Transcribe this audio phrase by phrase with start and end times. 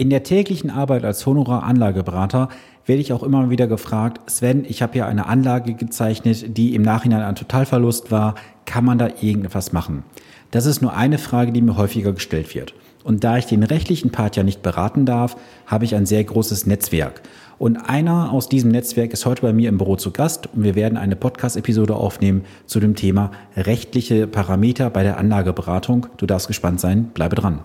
[0.00, 2.50] In der täglichen Arbeit als Honorar-Anlageberater
[2.86, 6.82] werde ich auch immer wieder gefragt, Sven, ich habe hier eine Anlage gezeichnet, die im
[6.82, 8.36] Nachhinein ein Totalverlust war.
[8.64, 10.04] Kann man da irgendetwas machen?
[10.52, 12.74] Das ist nur eine Frage, die mir häufiger gestellt wird.
[13.02, 16.64] Und da ich den rechtlichen Part ja nicht beraten darf, habe ich ein sehr großes
[16.66, 17.22] Netzwerk.
[17.58, 20.76] Und einer aus diesem Netzwerk ist heute bei mir im Büro zu Gast und wir
[20.76, 26.06] werden eine Podcast-Episode aufnehmen zu dem Thema rechtliche Parameter bei der Anlageberatung.
[26.18, 27.64] Du darfst gespannt sein, bleibe dran.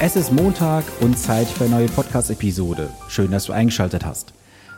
[0.00, 2.90] Es ist Montag und Zeit für eine neue Podcast-Episode.
[3.08, 4.34] Schön, dass du eingeschaltet hast.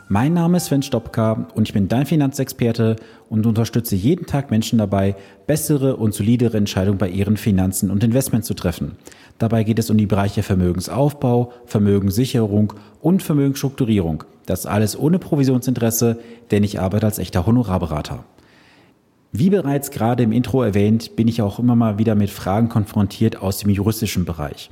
[0.09, 2.97] Mein Name ist Sven Stopka und ich bin dein Finanzexperte
[3.27, 5.15] und unterstütze jeden Tag Menschen dabei,
[5.47, 8.95] bessere und solidere Entscheidungen bei ihren Finanzen und Investments zu treffen.
[9.39, 14.23] Dabei geht es um die Bereiche Vermögensaufbau, Vermögenssicherung und Vermögensstrukturierung.
[14.45, 16.19] Das alles ohne Provisionsinteresse,
[16.51, 18.23] denn ich arbeite als echter Honorarberater.
[19.31, 23.41] Wie bereits gerade im Intro erwähnt, bin ich auch immer mal wieder mit Fragen konfrontiert
[23.41, 24.69] aus dem juristischen Bereich.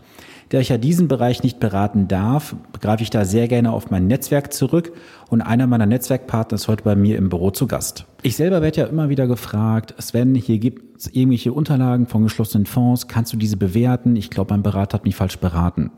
[0.49, 4.07] Da ich ja diesen Bereich nicht beraten darf, greife ich da sehr gerne auf mein
[4.07, 4.93] Netzwerk zurück
[5.29, 8.05] und einer meiner Netzwerkpartner ist heute bei mir im Büro zu Gast.
[8.21, 12.67] Ich selber werde ja immer wieder gefragt, Sven, hier gibt es irgendwelche Unterlagen von geschlossenen
[12.67, 14.15] Fonds, kannst du diese bewerten?
[14.15, 15.91] Ich glaube, mein Berater hat mich falsch beraten.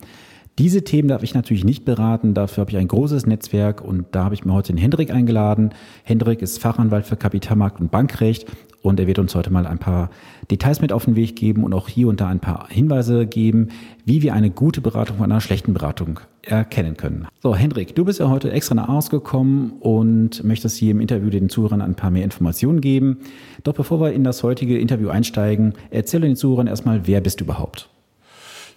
[0.59, 4.23] Diese Themen darf ich natürlich nicht beraten, dafür habe ich ein großes Netzwerk und da
[4.23, 5.69] habe ich mir heute den Hendrik eingeladen.
[6.03, 8.47] Hendrik ist Fachanwalt für Kapitalmarkt und Bankrecht
[8.81, 10.09] und er wird uns heute mal ein paar
[10.49, 13.67] Details mit auf den Weg geben und auch hier und da ein paar Hinweise geben,
[14.03, 17.27] wie wir eine gute Beratung von einer schlechten Beratung erkennen können.
[17.44, 21.49] So, Hendrik, du bist ja heute extra nach ausgekommen und möchtest hier im Interview den
[21.49, 23.19] Zuhörern ein paar mehr Informationen geben.
[23.64, 27.43] Doch bevor wir in das heutige Interview einsteigen, erzähle den Zuhörern erstmal, wer bist du
[27.43, 27.92] überhaupt?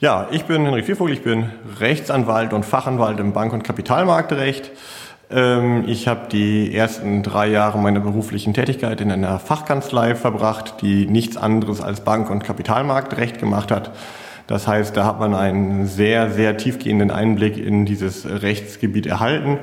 [0.01, 4.71] Ja, ich bin Henrik Viervogel, ich bin Rechtsanwalt und Fachanwalt im Bank- und Kapitalmarktrecht.
[5.31, 11.05] Ähm, ich habe die ersten drei Jahre meiner beruflichen Tätigkeit in einer Fachkanzlei verbracht, die
[11.05, 13.91] nichts anderes als Bank- und Kapitalmarktrecht gemacht hat.
[14.47, 19.59] Das heißt, da hat man einen sehr, sehr tiefgehenden Einblick in dieses Rechtsgebiet erhalten.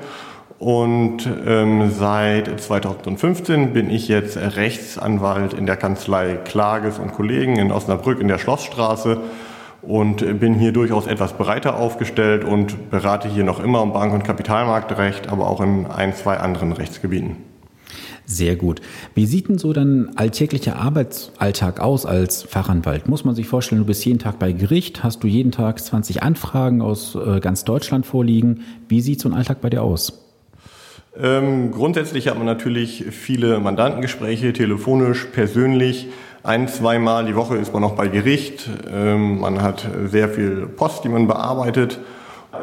[0.59, 7.71] Und ähm, seit 2015 bin ich jetzt Rechtsanwalt in der Kanzlei Klages und Kollegen in
[7.71, 9.19] Osnabrück in der Schlossstraße
[9.87, 14.23] und bin hier durchaus etwas breiter aufgestellt und berate hier noch immer um Bank- und
[14.23, 17.37] Kapitalmarktrecht, aber auch in ein, zwei anderen Rechtsgebieten.
[18.25, 18.81] Sehr gut.
[19.15, 23.07] Wie sieht denn so dein alltäglicher Arbeitsalltag aus als Fachanwalt?
[23.07, 26.21] Muss man sich vorstellen, du bist jeden Tag bei Gericht, hast du jeden Tag 20
[26.21, 28.65] Anfragen aus äh, ganz Deutschland vorliegen.
[28.89, 30.27] Wie sieht so ein Alltag bei dir aus?
[31.19, 36.07] Ähm, grundsätzlich hat man natürlich viele Mandantengespräche, telefonisch, persönlich.
[36.43, 38.69] Ein, zweimal die Woche ist man noch bei Gericht.
[38.91, 41.99] Ähm, man hat sehr viel Post, die man bearbeitet.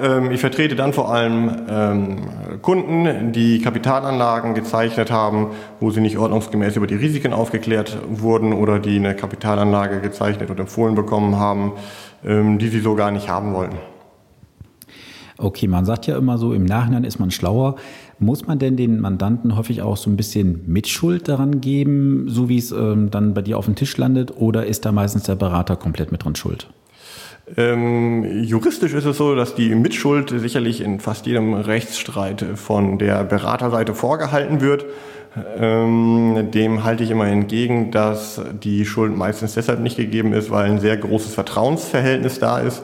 [0.01, 2.19] Ähm, ich vertrete dann vor allem ähm,
[2.63, 5.49] Kunden, die Kapitalanlagen gezeichnet haben,
[5.81, 10.61] wo sie nicht ordnungsgemäß über die Risiken aufgeklärt wurden oder die eine Kapitalanlage gezeichnet und
[10.61, 11.73] empfohlen bekommen haben,
[12.23, 13.77] die sie so gar nicht haben wollten.
[15.37, 17.75] Okay, man sagt ja immer so, im Nachhinein ist man schlauer.
[18.19, 22.59] Muss man denn den Mandanten häufig auch so ein bisschen Mitschuld daran geben, so wie
[22.59, 25.77] es ähm, dann bei dir auf dem Tisch landet, oder ist da meistens der Berater
[25.77, 26.69] komplett mit dran schuld?
[27.57, 33.23] Ähm, juristisch ist es so, dass die Mitschuld sicherlich in fast jedem Rechtsstreit von der
[33.25, 34.87] Beraterseite vorgehalten wird.
[35.59, 40.71] Ähm, dem halte ich immer entgegen, dass die Schuld meistens deshalb nicht gegeben ist, weil
[40.71, 42.83] ein sehr großes Vertrauensverhältnis da ist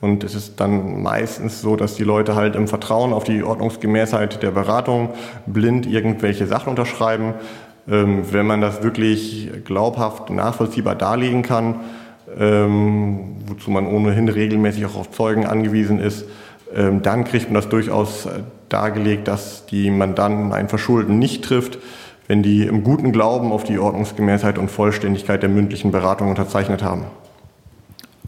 [0.00, 4.42] und es ist dann meistens so, dass die Leute halt im Vertrauen auf die Ordnungsgemäßheit
[4.42, 5.10] der Beratung
[5.46, 7.34] blind irgendwelche Sachen unterschreiben.
[7.90, 11.80] Ähm, wenn man das wirklich glaubhaft nachvollziehbar darlegen kann,
[12.38, 16.26] ähm, wozu man ohnehin regelmäßig auch auf Zeugen angewiesen ist,
[16.74, 18.28] ähm, dann kriegt man das durchaus
[18.68, 21.78] dargelegt, dass die Mandanten ein Verschulden nicht trifft,
[22.28, 27.06] wenn die im guten Glauben auf die Ordnungsgemäßheit und Vollständigkeit der mündlichen Beratung unterzeichnet haben.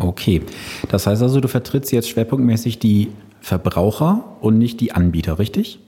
[0.01, 0.41] Okay,
[0.89, 3.13] das heißt also, du vertrittst jetzt schwerpunktmäßig die
[3.43, 5.79] Verbraucher und nicht die Anbieter, richtig?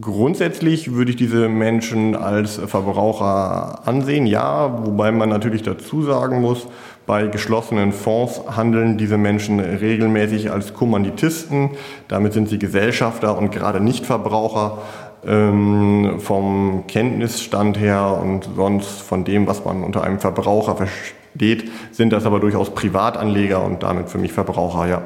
[0.00, 6.66] Grundsätzlich würde ich diese Menschen als Verbraucher ansehen, ja, wobei man natürlich dazu sagen muss,
[7.06, 11.70] bei geschlossenen Fonds handeln diese Menschen regelmäßig als Kommanditisten,
[12.08, 14.78] damit sind sie Gesellschafter und gerade nicht Verbraucher.
[15.26, 21.23] Ähm, vom Kenntnisstand her und sonst von dem, was man unter einem Verbraucher versteht,
[21.90, 25.02] sind das aber durchaus Privatanleger und damit für mich Verbraucher, ja.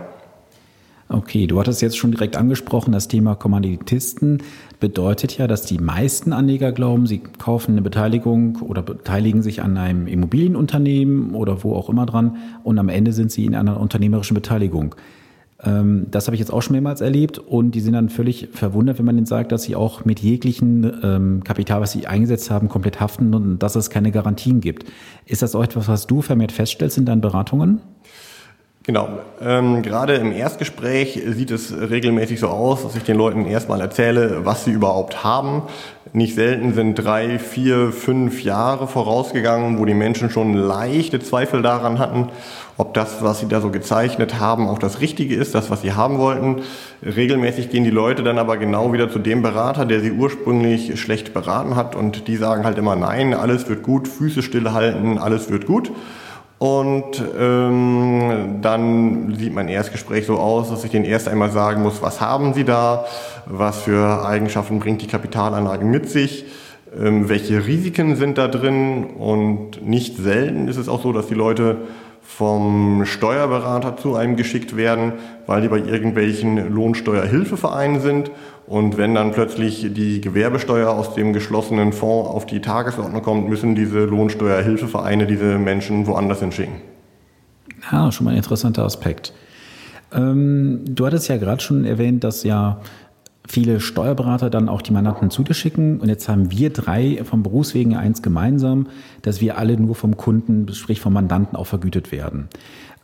[1.10, 4.42] Okay, du hattest jetzt schon direkt angesprochen, das Thema Kommanditisten
[4.78, 9.78] bedeutet ja, dass die meisten Anleger glauben, sie kaufen eine Beteiligung oder beteiligen sich an
[9.78, 14.34] einem Immobilienunternehmen oder wo auch immer dran und am Ende sind sie in einer unternehmerischen
[14.34, 14.94] Beteiligung.
[15.64, 18.99] Ähm, das habe ich jetzt auch schon mehrmals erlebt und die sind dann völlig verwundert,
[18.99, 22.69] wenn man ihnen sagt, dass sie auch mit jeglichen ähm, Kapital, was sie eingesetzt haben,
[22.69, 24.84] komplett haften und dass es keine Garantien gibt.
[25.26, 27.81] Ist das auch etwas, was du vermehrt feststellst in deinen Beratungen?
[28.88, 29.19] Genau.
[29.43, 34.46] Ähm, gerade im Erstgespräch sieht es regelmäßig so aus, dass ich den Leuten erstmal erzähle,
[34.46, 35.64] was sie überhaupt haben.
[36.12, 41.99] Nicht selten sind drei, vier, fünf Jahre vorausgegangen, wo die Menschen schon leichte Zweifel daran
[41.99, 42.28] hatten,
[42.78, 45.93] ob das, was sie da so gezeichnet haben, auch das Richtige ist, das, was sie
[45.93, 46.62] haben wollten.
[47.05, 51.34] Regelmäßig gehen die Leute dann aber genau wieder zu dem Berater, der sie ursprünglich schlecht
[51.34, 55.66] beraten hat und die sagen halt immer, nein, alles wird gut, Füße stillhalten, alles wird
[55.66, 55.90] gut.
[56.58, 62.02] Und ähm, dann sieht mein Erstgespräch so aus, dass ich den erst einmal sagen muss,
[62.02, 63.05] was haben Sie da,
[63.46, 66.46] was für Eigenschaften bringt die Kapitalanlage mit sich,
[66.99, 69.05] ähm, welche Risiken sind da drin?
[69.05, 71.76] Und nicht selten ist es auch so, dass die Leute
[72.22, 75.12] vom Steuerberater zu einem geschickt werden,
[75.46, 78.31] weil die bei irgendwelchen Lohnsteuerhilfevereinen sind.
[78.68, 83.74] Und wenn dann plötzlich die Gewerbesteuer aus dem geschlossenen Fonds auf die Tagesordnung kommt, müssen
[83.74, 86.74] diese Lohnsteuerhilfevereine diese Menschen woanders hinschicken.
[87.90, 89.32] Ja, schon mal ein interessanter Aspekt.
[90.12, 92.80] Ähm, du hattest ja gerade schon erwähnt, dass ja
[93.46, 96.00] viele Steuerberater dann auch die Mandanten zu dir schicken.
[96.00, 98.88] Und jetzt haben wir drei vom Berufswegen eins gemeinsam,
[99.22, 102.48] dass wir alle nur vom Kunden, sprich vom Mandanten auch vergütet werden.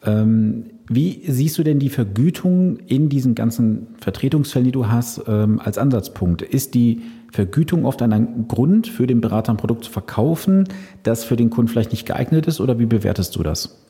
[0.04, 5.60] Ähm, wie siehst du denn die Vergütung in diesen ganzen Vertretungsfällen, die du hast, ähm,
[5.62, 6.42] als Ansatzpunkt?
[6.42, 7.02] Ist die
[7.32, 10.68] Vergütung oft ein Grund für den Berater ein Produkt zu verkaufen,
[11.02, 13.80] das für den Kunden vielleicht nicht geeignet ist oder wie bewertest du das?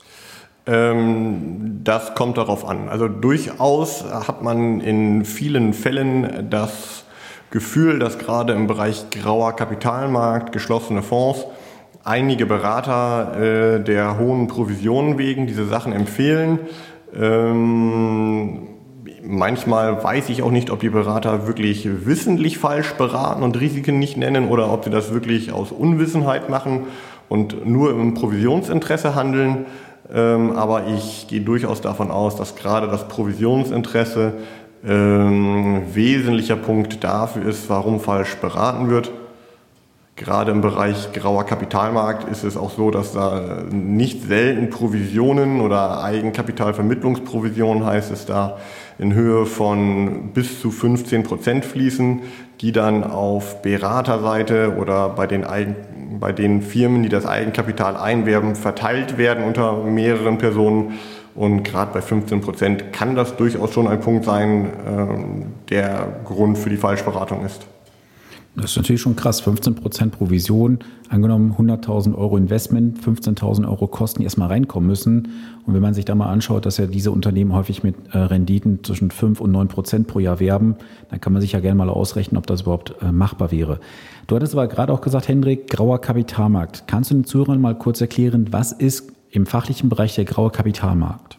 [0.66, 2.88] Ähm, das kommt darauf an.
[2.88, 7.05] Also durchaus hat man in vielen Fällen das
[7.50, 11.44] Gefühl, dass gerade im Bereich grauer Kapitalmarkt, geschlossene Fonds,
[12.04, 16.58] einige Berater äh, der hohen Provisionen wegen diese Sachen empfehlen.
[17.18, 18.68] Ähm,
[19.22, 24.16] manchmal weiß ich auch nicht, ob die Berater wirklich wissentlich falsch beraten und Risiken nicht
[24.16, 26.84] nennen oder ob sie das wirklich aus Unwissenheit machen
[27.28, 29.64] und nur im Provisionsinteresse handeln.
[30.12, 34.34] Ähm, aber ich gehe durchaus davon aus, dass gerade das Provisionsinteresse
[34.86, 39.10] ähm, wesentlicher Punkt dafür ist, warum falsch beraten wird.
[40.16, 46.05] Gerade im Bereich grauer Kapitalmarkt ist es auch so, dass da nicht selten Provisionen oder
[46.05, 48.58] Eigenkapitalvermittlungsprovisionen heißt es da
[48.96, 52.22] in Höhe von bis zu 15 Prozent fließen,
[52.61, 55.75] die dann auf Beraterseite oder bei den, Eigen,
[56.20, 60.94] bei den Firmen, die das Eigenkapital einwerben, verteilt werden unter mehreren Personen.
[61.34, 66.56] Und gerade bei 15 Prozent kann das durchaus schon ein Punkt sein, äh, der Grund
[66.56, 67.67] für die Falschberatung ist.
[68.56, 69.40] Das ist natürlich schon krass.
[69.40, 70.78] 15 Prozent Provision,
[71.08, 75.28] angenommen 100.000 Euro Investment, 15.000 Euro Kosten, die erstmal reinkommen müssen.
[75.66, 78.84] Und wenn man sich da mal anschaut, dass ja diese Unternehmen häufig mit äh, Renditen
[78.84, 80.76] zwischen 5 und 9 Prozent pro Jahr werben,
[81.10, 83.80] dann kann man sich ja gerne mal ausrechnen, ob das überhaupt äh, machbar wäre.
[84.28, 86.84] Du hattest aber gerade auch gesagt, Hendrik, grauer Kapitalmarkt.
[86.86, 91.38] Kannst du den Zuhörern mal kurz erklären, was ist im fachlichen Bereich der graue Kapitalmarkt?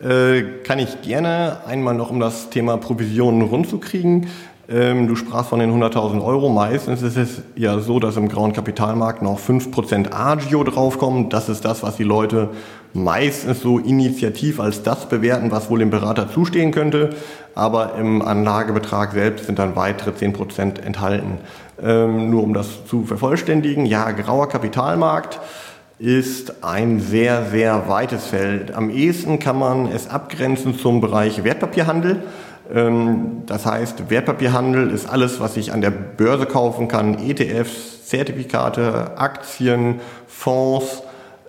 [0.00, 4.28] Äh, kann ich gerne einmal noch, um das Thema Provisionen rundzukriegen.
[4.70, 6.50] Ähm, du sprachst von den 100.000 Euro.
[6.50, 11.30] Meistens ist es ja so, dass im grauen Kapitalmarkt noch 5% Agio draufkommen.
[11.30, 12.50] Das ist das, was die Leute
[12.92, 17.10] meistens so initiativ als das bewerten, was wohl dem Berater zustehen könnte.
[17.54, 21.38] Aber im Anlagebetrag selbst sind dann weitere 10% enthalten.
[21.82, 23.86] Ähm, nur um das zu vervollständigen.
[23.86, 25.40] Ja, grauer Kapitalmarkt
[25.98, 28.74] ist ein sehr, sehr weites Feld.
[28.74, 32.22] Am ehesten kann man es abgrenzen zum Bereich Wertpapierhandel.
[32.72, 39.16] Ähm, das heißt, Wertpapierhandel ist alles, was ich an der Börse kaufen kann, ETFs, Zertifikate,
[39.16, 41.02] Aktien, Fonds.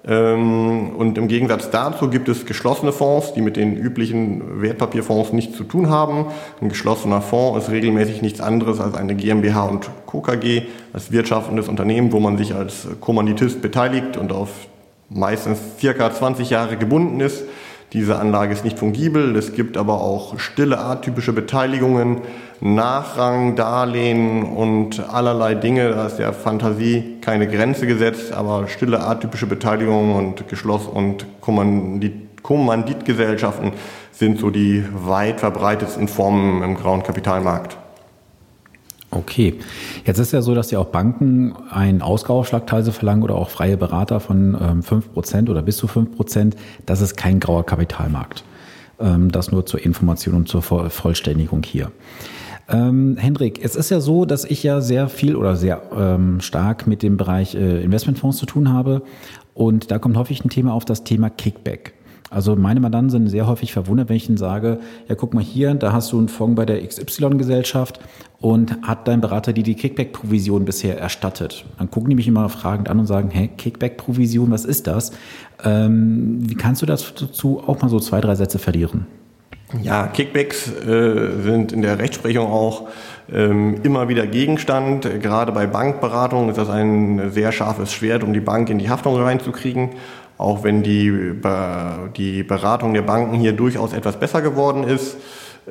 [0.08, 5.58] Ähm, und im Gegensatz dazu gibt es geschlossene Fonds, die mit den üblichen Wertpapierfonds nichts
[5.58, 6.28] zu tun haben.
[6.62, 10.22] Ein geschlossener Fonds ist regelmäßig nichts anderes als eine GmbH und Co.
[10.22, 14.50] KG, als wirtschaftendes Unternehmen, wo man sich als Kommanditist beteiligt und auf
[15.10, 17.44] meistens circa 20 Jahre gebunden ist.
[17.94, 19.36] Diese Anlage ist nicht fungibel.
[19.36, 22.22] Es gibt aber auch stille atypische Beteiligungen,
[22.62, 25.90] Nachrang, Darlehen und allerlei Dinge.
[25.90, 32.30] Da ist der Fantasie keine Grenze gesetzt, aber stille atypische Beteiligungen und Geschloss- und Kommandit
[32.42, 33.74] Kommanditgesellschaften
[34.12, 37.78] sind so die weit verbreitetsten Formen im grauen Kapitalmarkt.
[39.12, 39.56] Okay.
[40.06, 43.76] Jetzt ist ja so, dass ja auch Banken einen Ausgauaufschlag teilweise verlangen oder auch freie
[43.76, 46.54] Berater von ähm, 5% oder bis zu 5%.
[46.86, 48.44] Das ist kein grauer Kapitalmarkt.
[49.00, 51.92] Ähm, das nur zur Information und zur Vollständigung hier.
[52.70, 56.86] Ähm, Hendrik, es ist ja so, dass ich ja sehr viel oder sehr ähm, stark
[56.86, 59.02] mit dem Bereich äh, Investmentfonds zu tun habe.
[59.56, 61.94] Und da kommt häufig ein Thema auf das Thema Kickback.
[62.30, 65.74] Also meine Mandanten sind sehr häufig verwundert, wenn ich ihnen sage, ja guck mal hier,
[65.74, 68.00] da hast du einen Fonds bei der XY-Gesellschaft
[68.40, 71.66] und hat dein Berater dir die Kickback-Provision bisher erstattet.
[71.78, 75.12] Dann gucken die mich immer fragend an und sagen, hä, Kickback-Provision, was ist das?
[75.64, 79.08] Ähm, wie kannst du dazu auch mal so zwei, drei Sätze verlieren?
[79.84, 82.88] Ja, Kickbacks äh, sind in der Rechtsprechung auch
[83.32, 85.08] ähm, immer wieder Gegenstand.
[85.22, 89.16] Gerade bei Bankberatungen ist das ein sehr scharfes Schwert, um die Bank in die Haftung
[89.16, 89.92] reinzukriegen.
[90.40, 91.34] Auch wenn die,
[92.16, 95.18] die Beratung der Banken hier durchaus etwas besser geworden ist.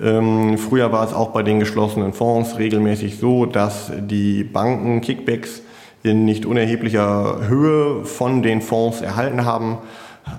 [0.01, 5.63] Ähm, früher war es auch bei den geschlossenen Fonds regelmäßig so, dass die Banken Kickbacks
[6.03, 9.79] in nicht unerheblicher Höhe von den Fonds erhalten haben.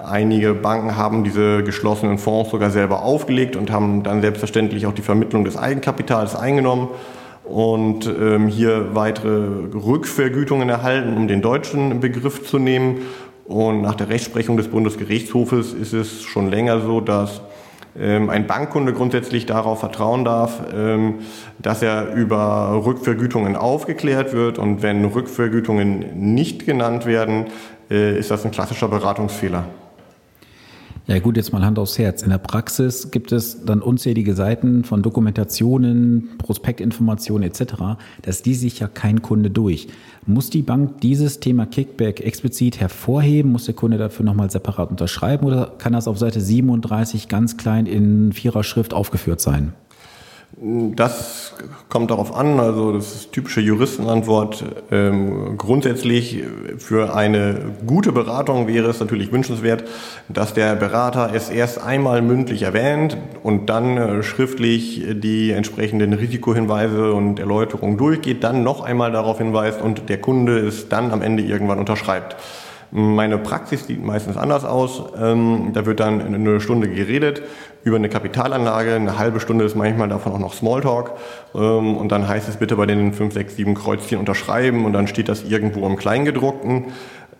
[0.06, 5.02] Einige Banken haben diese geschlossenen Fonds sogar selber aufgelegt und haben dann selbstverständlich auch die
[5.02, 6.90] Vermittlung des Eigenkapitals eingenommen
[7.44, 13.02] und ähm, hier weitere Rückvergütungen erhalten, um den deutschen Begriff zu nehmen.
[13.50, 17.42] Und nach der Rechtsprechung des Bundesgerichtshofes ist es schon länger so, dass
[18.00, 21.16] ähm, ein Bankkunde grundsätzlich darauf vertrauen darf, ähm,
[21.58, 24.60] dass er über Rückvergütungen aufgeklärt wird.
[24.60, 27.48] Und wenn Rückvergütungen nicht genannt werden,
[27.90, 29.66] äh, ist das ein klassischer Beratungsfehler.
[31.10, 32.22] Ja gut, jetzt mal Hand aufs Herz.
[32.22, 37.98] In der Praxis gibt es dann unzählige Seiten von Dokumentationen, Prospektinformationen etc.
[38.22, 39.88] Das liest sich ja kein Kunde durch.
[40.28, 43.52] Muss die Bank dieses Thema Kickback explizit hervorheben?
[43.52, 47.88] Muss der Kunde dafür nochmal separat unterschreiben oder kann das auf Seite 37 ganz klein
[47.88, 49.74] in vierer Schrift aufgeführt sein?
[50.58, 51.54] Das
[51.90, 54.66] kommt darauf an, also das ist typische Juristenantwort.
[54.92, 56.44] Ähm, grundsätzlich
[56.78, 59.84] für eine gute Beratung wäre es natürlich wünschenswert,
[60.28, 67.14] dass der Berater es erst einmal mündlich erwähnt und dann äh, schriftlich die entsprechenden Risikohinweise
[67.14, 71.44] und Erläuterungen durchgeht, dann noch einmal darauf hinweist und der Kunde es dann am Ende
[71.44, 72.36] irgendwann unterschreibt.
[72.92, 75.04] Meine Praxis sieht meistens anders aus.
[75.16, 77.44] Ähm, da wird dann eine Stunde geredet
[77.84, 78.96] über eine Kapitalanlage.
[78.96, 81.12] Eine halbe Stunde ist manchmal davon auch noch Smalltalk.
[81.56, 85.08] Ähm, und dann heißt es bitte bei den 5, 6, 7 Kreuzchen unterschreiben und dann
[85.08, 86.86] steht das irgendwo im Kleingedruckten.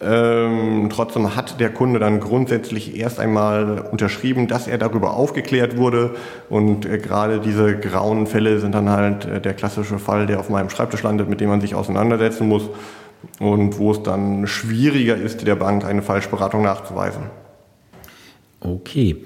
[0.02, 6.12] Ähm, trotzdem hat der Kunde dann grundsätzlich erst einmal unterschrieben, dass er darüber aufgeklärt wurde.
[6.50, 10.50] Und äh, gerade diese grauen Fälle sind dann halt äh, der klassische Fall, der auf
[10.50, 12.70] meinem Schreibtisch landet, mit dem man sich auseinandersetzen muss
[13.40, 17.24] und wo es dann schwieriger ist, der Bank eine Falschberatung nachzuweisen.
[18.62, 19.24] Okay.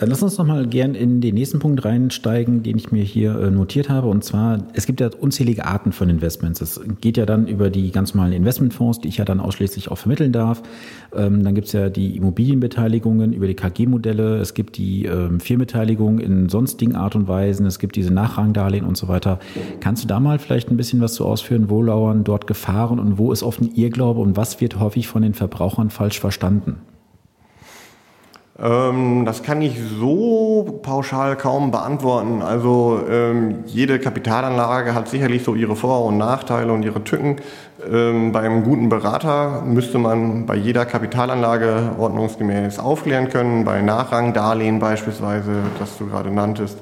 [0.00, 3.38] Dann lass uns noch mal gern in den nächsten Punkt reinsteigen, den ich mir hier
[3.38, 4.08] äh, notiert habe.
[4.08, 6.62] Und zwar, es gibt ja unzählige Arten von Investments.
[6.62, 9.98] Es geht ja dann über die ganz normalen Investmentfonds, die ich ja dann ausschließlich auch
[9.98, 10.62] vermitteln darf.
[11.14, 14.38] Ähm, dann gibt es ja die Immobilienbeteiligungen über die KG-Modelle.
[14.38, 17.66] Es gibt die ähm, Firmenbeteiligung in sonstigen Art und Weisen.
[17.66, 19.38] Es gibt diese Nachrangdarlehen und so weiter.
[19.80, 21.68] Kannst du da mal vielleicht ein bisschen was zu ausführen?
[21.68, 25.20] Wo lauern dort Gefahren und wo ist oft ein Irrglaube und was wird häufig von
[25.20, 26.76] den Verbrauchern falsch verstanden?
[28.62, 32.42] Ähm, das kann ich so pauschal kaum beantworten.
[32.42, 37.36] Also ähm, jede Kapitalanlage hat sicherlich so ihre Vor- und Nachteile und ihre Tücken.
[37.90, 43.64] Ähm, beim guten Berater müsste man bei jeder Kapitalanlage ordnungsgemäß aufklären können.
[43.64, 46.78] Bei Nachrangdarlehen beispielsweise, das du gerade nanntest,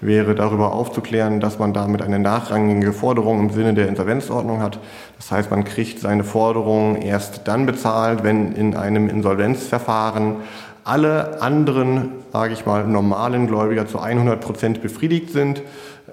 [0.00, 4.78] wäre darüber aufzuklären, dass man damit eine nachrangige Forderung im Sinne der Insolvenzordnung hat.
[5.18, 10.36] Das heißt, man kriegt seine Forderung erst dann bezahlt, wenn in einem Insolvenzverfahren
[10.90, 15.62] alle anderen, sage ich mal, normalen Gläubiger zu 100 Prozent befriedigt sind.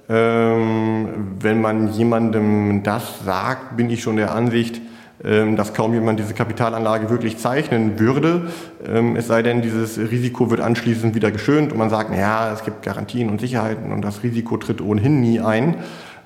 [0.08, 4.80] Ähm, wenn man jemandem das sagt, bin ich schon der Ansicht,
[5.24, 8.50] ähm, dass kaum jemand diese Kapitalanlage wirklich zeichnen würde.
[8.88, 12.64] Ähm, es sei denn, dieses Risiko wird anschließend wieder geschönt und man sagt, ja, es
[12.64, 15.78] gibt Garantien und Sicherheiten und das Risiko tritt ohnehin nie ein.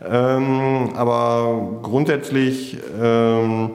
[0.05, 3.72] Ähm, aber grundsätzlich ähm,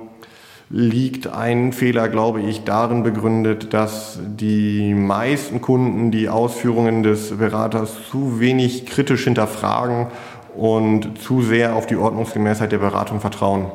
[0.68, 7.94] liegt ein Fehler, glaube ich, darin begründet, dass die meisten Kunden die Ausführungen des Beraters
[8.10, 10.08] zu wenig kritisch hinterfragen
[10.56, 13.66] und zu sehr auf die Ordnungsgemäßheit der Beratung vertrauen.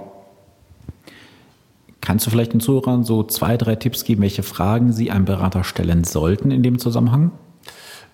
[2.02, 5.64] Kannst du vielleicht den Zuhörern so zwei, drei Tipps geben, welche Fragen sie einem Berater
[5.64, 7.32] stellen sollten in dem Zusammenhang?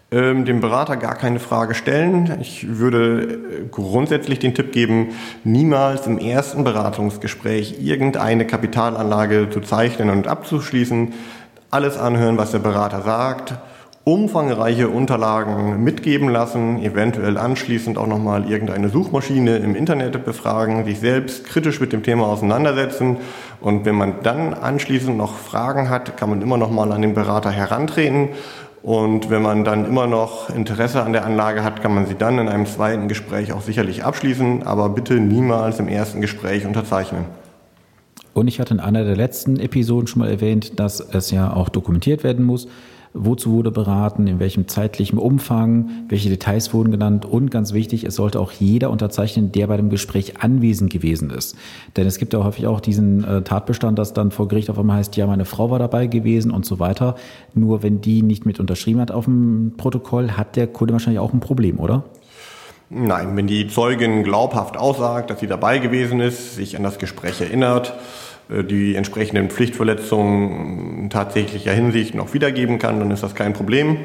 [0.09, 2.37] Ähm, dem Berater gar keine Frage stellen.
[2.39, 5.09] Ich würde äh, grundsätzlich den Tipp geben,
[5.43, 11.13] niemals im ersten Beratungsgespräch irgendeine Kapitalanlage zu zeichnen und abzuschließen.
[11.71, 13.55] Alles anhören, was der Berater sagt,
[14.05, 21.43] umfangreiche Unterlagen mitgeben lassen, eventuell anschließend auch nochmal irgendeine Suchmaschine im Internet befragen, sich selbst
[21.43, 23.17] kritisch mit dem Thema auseinandersetzen
[23.59, 27.51] und wenn man dann anschließend noch Fragen hat, kann man immer nochmal an den Berater
[27.51, 28.29] herantreten
[28.87, 32.39] Und wenn man dann immer noch Interesse an der Anlage hat, kann man sie dann
[32.39, 37.25] in einem zweiten Gespräch auch sicherlich abschließen, aber bitte niemals im ersten Gespräch unterzeichnen.
[38.33, 41.67] Und ich hatte in einer der letzten Episoden schon mal erwähnt, dass es ja auch
[41.67, 42.69] dokumentiert werden muss
[43.17, 48.15] wozu wurde beraten, in welchem zeitlichen Umfang, welche Details wurden genannt und ganz wichtig, es
[48.15, 51.55] sollte auch jeder unterzeichnen, der bei dem Gespräch anwesend gewesen ist.
[51.95, 54.97] Denn es gibt ja häufig auch diesen äh, Tatbestand, dass dann vor Gericht auf einmal
[54.97, 57.15] heißt, ja, meine Frau war dabei gewesen und so weiter.
[57.53, 61.33] Nur wenn die nicht mit unterschrieben hat auf dem Protokoll, hat der Kunde wahrscheinlich auch
[61.33, 62.03] ein Problem, oder?
[62.89, 67.41] Nein, wenn die Zeugin glaubhaft aussagt, dass sie dabei gewesen ist, sich an das Gespräch
[67.41, 67.93] erinnert,
[68.49, 73.97] die entsprechenden Pflichtverletzungen in tatsächlicher Hinsicht noch wiedergeben kann, dann ist das kein Problem.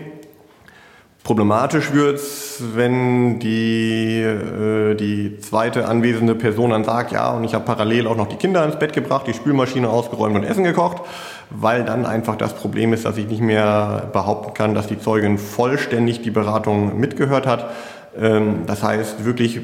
[1.25, 7.65] Problematisch wird's, wenn die, äh, die zweite anwesende Person dann sagt, ja, und ich habe
[7.65, 11.03] parallel auch noch die Kinder ins Bett gebracht, die Spülmaschine ausgeräumt und Essen gekocht,
[11.51, 15.39] weil dann einfach das Problem ist, dass ich nicht mehr behaupten kann, dass die Zeugin
[15.39, 17.71] vollständig die Beratung mitgehört hat.
[18.19, 19.61] Ähm, das heißt, wirklich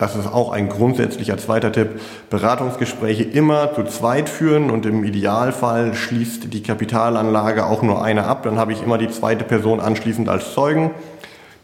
[0.00, 2.00] das ist auch ein grundsätzlicher zweiter Tipp.
[2.30, 8.44] Beratungsgespräche immer zu zweit führen und im Idealfall schließt die Kapitalanlage auch nur eine ab.
[8.44, 10.92] Dann habe ich immer die zweite Person anschließend als Zeugen.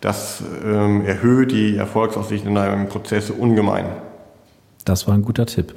[0.02, 3.86] Das ähm, erhöht die Erfolgsaussichten in einem Prozess ungemein.
[4.84, 5.72] Das war ein guter Tipp.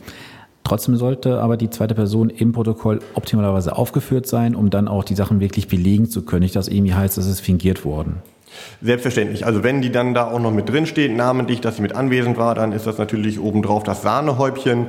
[0.65, 5.15] Trotzdem sollte aber die zweite Person im Protokoll optimalerweise aufgeführt sein, um dann auch die
[5.15, 6.41] Sachen wirklich belegen zu können.
[6.41, 8.21] Nicht, dass irgendwie heißt, es ist fingiert worden.
[8.81, 9.45] Selbstverständlich.
[9.45, 12.37] Also wenn die dann da auch noch mit drin steht, namentlich, dass sie mit anwesend
[12.37, 14.87] war, dann ist das natürlich obendrauf das Sahnehäubchen.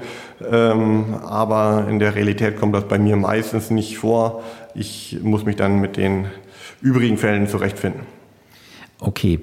[0.50, 4.42] Ähm, aber in der Realität kommt das bei mir meistens nicht vor.
[4.74, 6.26] Ich muss mich dann mit den
[6.80, 8.02] übrigen Fällen zurechtfinden.
[9.00, 9.40] Okay.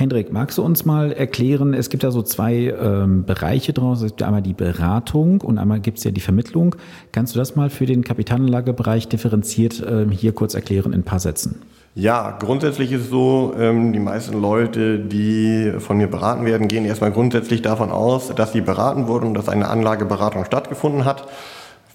[0.00, 4.00] Hendrik, magst du uns mal erklären, es gibt ja so zwei ähm, Bereiche draus.
[4.00, 6.74] Es gibt einmal die Beratung und einmal gibt es ja die Vermittlung.
[7.12, 11.20] Kannst du das mal für den Kapitalanlagebereich differenziert ähm, hier kurz erklären in ein paar
[11.20, 11.60] Sätzen?
[11.96, 16.84] Ja, grundsätzlich ist es so, ähm, die meisten Leute, die von mir beraten werden, gehen
[16.84, 21.26] erstmal grundsätzlich davon aus, dass sie beraten wurden und dass eine Anlageberatung stattgefunden hat.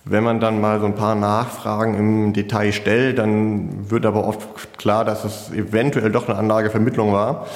[0.04, 4.78] Wenn man dann mal so ein paar Nachfragen im Detail stellt, dann wird aber oft
[4.78, 7.48] klar, dass es eventuell doch eine Anlagevermittlung war.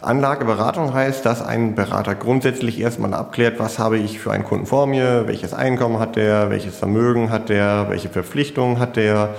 [0.00, 4.86] Anlageberatung heißt, dass ein Berater grundsätzlich erstmal abklärt, was habe ich für einen Kunden vor
[4.86, 9.34] mir, welches Einkommen hat der, welches Vermögen hat der, welche Verpflichtungen hat der,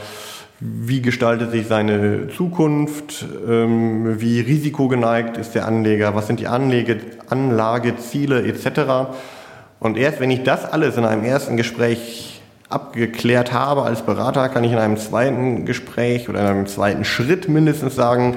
[0.64, 3.26] wie gestaltet sich seine Zukunft?
[3.50, 6.14] Ähm, wie risikogeneigt ist der Anleger?
[6.14, 6.98] Was sind die Anlege,
[7.30, 9.10] Anlageziele etc.?
[9.80, 14.64] Und erst wenn ich das alles in einem ersten Gespräch abgeklärt habe als Berater, kann
[14.64, 18.36] ich in einem zweiten Gespräch oder in einem zweiten Schritt mindestens sagen,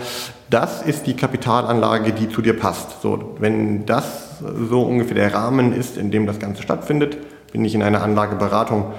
[0.49, 3.03] das ist die Kapitalanlage, die zu dir passt.
[3.03, 4.39] So, wenn das
[4.71, 7.19] so ungefähr der Rahmen ist, in dem das Ganze stattfindet,
[7.53, 8.95] bin ich in einer Anlageberatung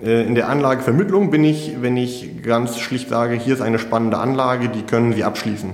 [0.00, 4.68] in der Anlagevermittlung bin ich, wenn ich ganz schlicht sage, hier ist eine spannende Anlage,
[4.68, 5.70] die können Sie abschließen.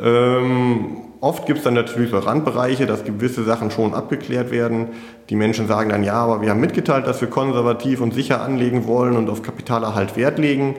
[0.00, 4.88] Ähm, oft gibt es dann natürlich so Randbereiche, dass gewisse Sachen schon abgeklärt werden.
[5.28, 8.86] Die Menschen sagen dann, ja, aber wir haben mitgeteilt, dass wir konservativ und sicher anlegen
[8.86, 10.76] wollen und auf Kapitalerhalt Wert legen.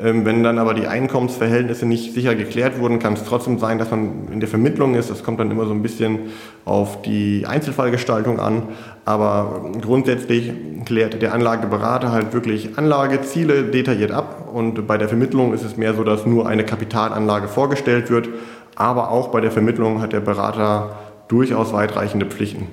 [0.00, 3.90] Ähm, wenn dann aber die Einkommensverhältnisse nicht sicher geklärt wurden, kann es trotzdem sein, dass
[3.90, 5.10] man in der Vermittlung ist.
[5.10, 6.20] Das kommt dann immer so ein bisschen
[6.64, 8.68] auf die Einzelfallgestaltung an.
[9.04, 10.52] Aber grundsätzlich
[10.84, 14.48] klärt der Anlageberater halt wirklich Anlageziele detailliert ab.
[14.52, 18.28] Und bei der Vermittlung ist es mehr so, dass nur eine Kapitalanlage vorgestellt wird.
[18.76, 20.96] Aber auch bei der Vermittlung hat der Berater
[21.28, 22.68] durchaus weitreichende Pflichten.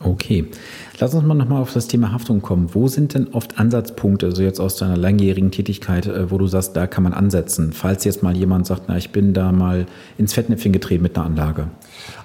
[0.00, 0.46] Okay.
[1.00, 2.70] Lass uns mal nochmal auf das Thema Haftung kommen.
[2.72, 6.74] Wo sind denn oft Ansatzpunkte, also jetzt aus deiner langjährigen Tätigkeit, äh, wo du sagst,
[6.74, 10.34] da kann man ansetzen, falls jetzt mal jemand sagt, na, ich bin da mal ins
[10.34, 11.68] Fettnäpfchen getreten mit einer Anlage?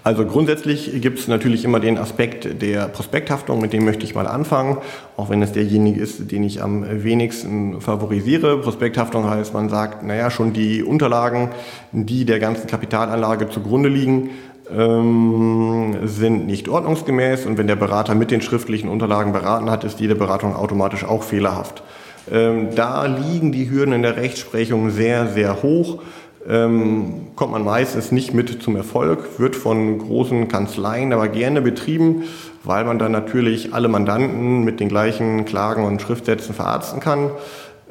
[0.03, 4.25] Also grundsätzlich gibt es natürlich immer den Aspekt der Prospekthaftung, mit dem möchte ich mal
[4.25, 4.79] anfangen,
[5.17, 8.59] auch wenn es derjenige ist, den ich am wenigsten favorisiere.
[8.59, 11.49] Prospekthaftung heißt, man sagt, naja, schon die Unterlagen,
[11.91, 14.31] die der ganzen Kapitalanlage zugrunde liegen,
[14.75, 19.99] ähm, sind nicht ordnungsgemäß und wenn der Berater mit den schriftlichen Unterlagen beraten hat, ist
[19.99, 21.83] jede Beratung automatisch auch fehlerhaft.
[22.31, 25.99] Ähm, da liegen die Hürden in der Rechtsprechung sehr, sehr hoch.
[26.47, 32.23] Ähm, kommt man meistens nicht mit zum Erfolg, wird von großen Kanzleien aber gerne betrieben,
[32.65, 37.31] weil man dann natürlich alle Mandanten mit den gleichen Klagen und Schriftsätzen verarzten kann.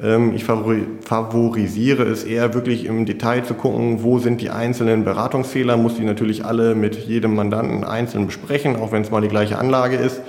[0.01, 5.77] Ähm, ich favorisiere es eher wirklich im Detail zu gucken, wo sind die einzelnen Beratungsfehler,
[5.77, 9.57] muss die natürlich alle mit jedem Mandanten einzeln besprechen, auch wenn es mal die gleiche
[9.57, 10.21] Anlage ist.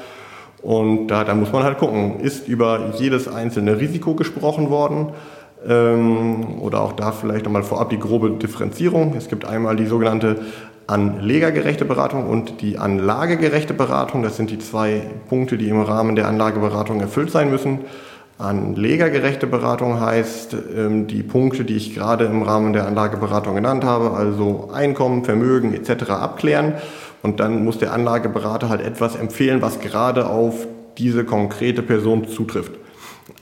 [0.62, 5.08] Und da, da muss man halt gucken, ist über jedes einzelne Risiko gesprochen worden
[5.68, 9.14] ähm, oder auch da vielleicht nochmal vorab die grobe Differenzierung.
[9.16, 10.40] Es gibt einmal die sogenannte
[10.86, 14.22] anlegergerechte Beratung und die anlagegerechte Beratung.
[14.22, 17.80] Das sind die zwei Punkte, die im Rahmen der Anlageberatung erfüllt sein müssen.
[18.36, 24.10] Anlegergerechte Beratung heißt ähm, die Punkte, die ich gerade im Rahmen der Anlageberatung genannt habe,
[24.10, 26.10] also Einkommen, Vermögen etc.
[26.10, 26.74] abklären.
[27.22, 30.66] Und dann muss der Anlageberater halt etwas empfehlen, was gerade auf
[30.98, 32.72] diese konkrete Person zutrifft.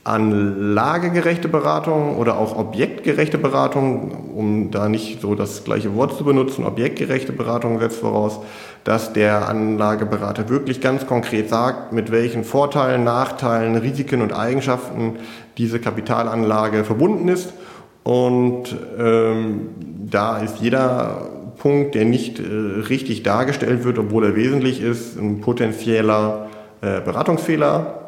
[0.05, 6.65] Anlagegerechte Beratung oder auch objektgerechte Beratung, um da nicht so das gleiche Wort zu benutzen,
[6.65, 8.39] objektgerechte Beratung setzt voraus,
[8.83, 15.19] dass der Anlageberater wirklich ganz konkret sagt, mit welchen Vorteilen, Nachteilen, Risiken und Eigenschaften
[15.57, 17.53] diese Kapitalanlage verbunden ist.
[18.03, 19.69] Und ähm,
[20.09, 22.43] da ist jeder Punkt, der nicht äh,
[22.89, 26.49] richtig dargestellt wird, obwohl er wesentlich ist, ein potenzieller
[26.81, 28.02] äh, Beratungsfehler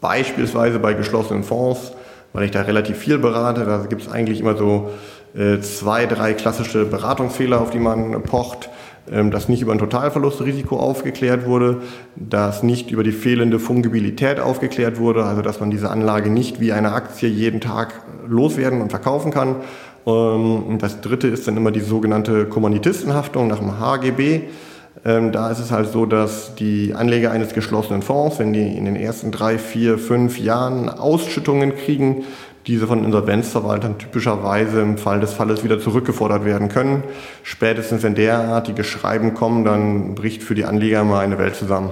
[0.00, 1.92] Beispielsweise bei geschlossenen Fonds,
[2.32, 4.90] weil ich da relativ viel berate, da gibt es eigentlich immer so
[5.34, 8.68] äh, zwei, drei klassische Beratungsfehler, auf die man pocht.
[9.10, 11.82] Ähm, dass nicht über ein Totalverlustrisiko aufgeklärt wurde,
[12.16, 16.72] dass nicht über die fehlende Fungibilität aufgeklärt wurde, also dass man diese Anlage nicht wie
[16.72, 19.56] eine Aktie jeden Tag loswerden und verkaufen kann.
[20.06, 24.42] Ähm, und das dritte ist dann immer die sogenannte Kommunitistenhaftung nach dem HGB.
[25.04, 28.84] Ähm, da ist es halt so, dass die Anleger eines geschlossenen Fonds, wenn die in
[28.84, 32.24] den ersten drei, vier, fünf Jahren Ausschüttungen kriegen,
[32.66, 37.04] diese von Insolvenzverwaltern typischerweise im Fall des Falles wieder zurückgefordert werden können.
[37.42, 41.90] Spätestens wenn derartige Schreiben kommen, dann bricht für die Anleger mal eine Welt zusammen.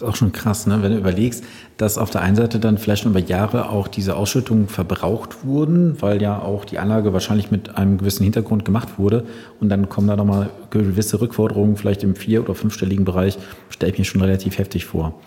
[0.00, 0.78] Ist auch schon krass, ne?
[0.80, 1.44] wenn du überlegst,
[1.76, 6.00] dass auf der einen Seite dann vielleicht schon über Jahre auch diese Ausschüttungen verbraucht wurden,
[6.00, 9.26] weil ja auch die Anlage wahrscheinlich mit einem gewissen Hintergrund gemacht wurde
[9.60, 13.36] und dann kommen da nochmal gewisse Rückforderungen, vielleicht im vier- oder fünfstelligen Bereich,
[13.68, 15.20] stelle ich mir schon relativ heftig vor.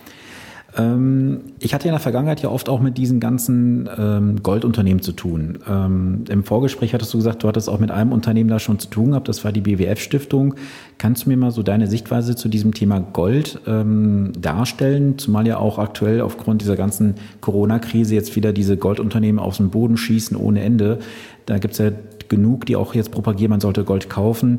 [0.76, 5.12] Ähm, ich hatte in der Vergangenheit ja oft auch mit diesen ganzen ähm, Goldunternehmen zu
[5.12, 5.58] tun.
[5.68, 8.88] Ähm, Im Vorgespräch hattest du gesagt, du hattest auch mit einem Unternehmen da schon zu
[8.88, 10.54] tun gehabt, das war die BWF-Stiftung.
[10.98, 15.18] Kannst du mir mal so deine Sichtweise zu diesem Thema Gold ähm, darstellen?
[15.18, 19.96] Zumal ja auch aktuell aufgrund dieser ganzen Corona-Krise jetzt wieder diese Goldunternehmen aus dem Boden
[19.96, 20.98] schießen ohne Ende.
[21.46, 21.90] Da gibt es ja
[22.28, 24.58] genug, die auch jetzt propagieren, man sollte Gold kaufen.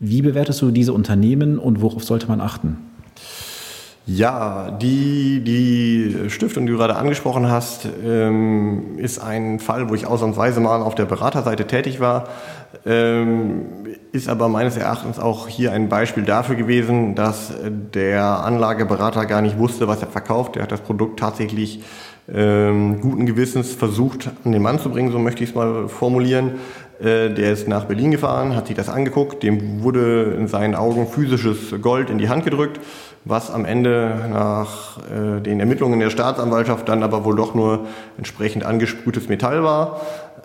[0.00, 2.76] Wie bewertest du diese Unternehmen und worauf sollte man achten?
[4.08, 10.06] Ja, die, die Stiftung, die du gerade angesprochen hast, ähm, ist ein Fall, wo ich
[10.06, 12.28] ausnahmsweise mal auf der Beraterseite tätig war,
[12.86, 13.62] ähm,
[14.12, 17.52] ist aber meines Erachtens auch hier ein Beispiel dafür gewesen, dass
[17.94, 20.54] der Anlageberater gar nicht wusste, was er verkauft.
[20.54, 21.82] Er hat das Produkt tatsächlich
[22.32, 26.60] ähm, guten Gewissens versucht an den Mann zu bringen, so möchte ich es mal formulieren.
[27.00, 31.08] Äh, der ist nach Berlin gefahren, hat sich das angeguckt, dem wurde in seinen Augen
[31.08, 32.80] physisches Gold in die Hand gedrückt
[33.26, 37.86] was am Ende nach äh, den Ermittlungen der Staatsanwaltschaft dann aber wohl doch nur
[38.16, 40.00] entsprechend angesprühtes Metall war.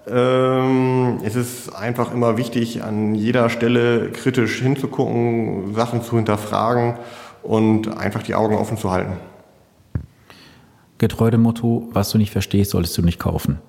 [0.10, 6.96] Ähm, es ist einfach immer wichtig, an jeder Stelle kritisch hinzugucken, Sachen zu hinterfragen
[7.44, 9.14] und einfach die Augen offen zu halten.
[10.98, 13.60] Getreu dem Motto, was du nicht verstehst, solltest du nicht kaufen.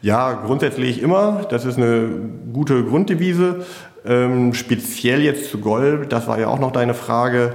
[0.00, 1.46] Ja, grundsätzlich immer.
[1.50, 2.08] Das ist eine
[2.52, 3.64] gute Grunddevise.
[4.06, 7.54] Ähm, speziell jetzt zu Gold, das war ja auch noch deine Frage.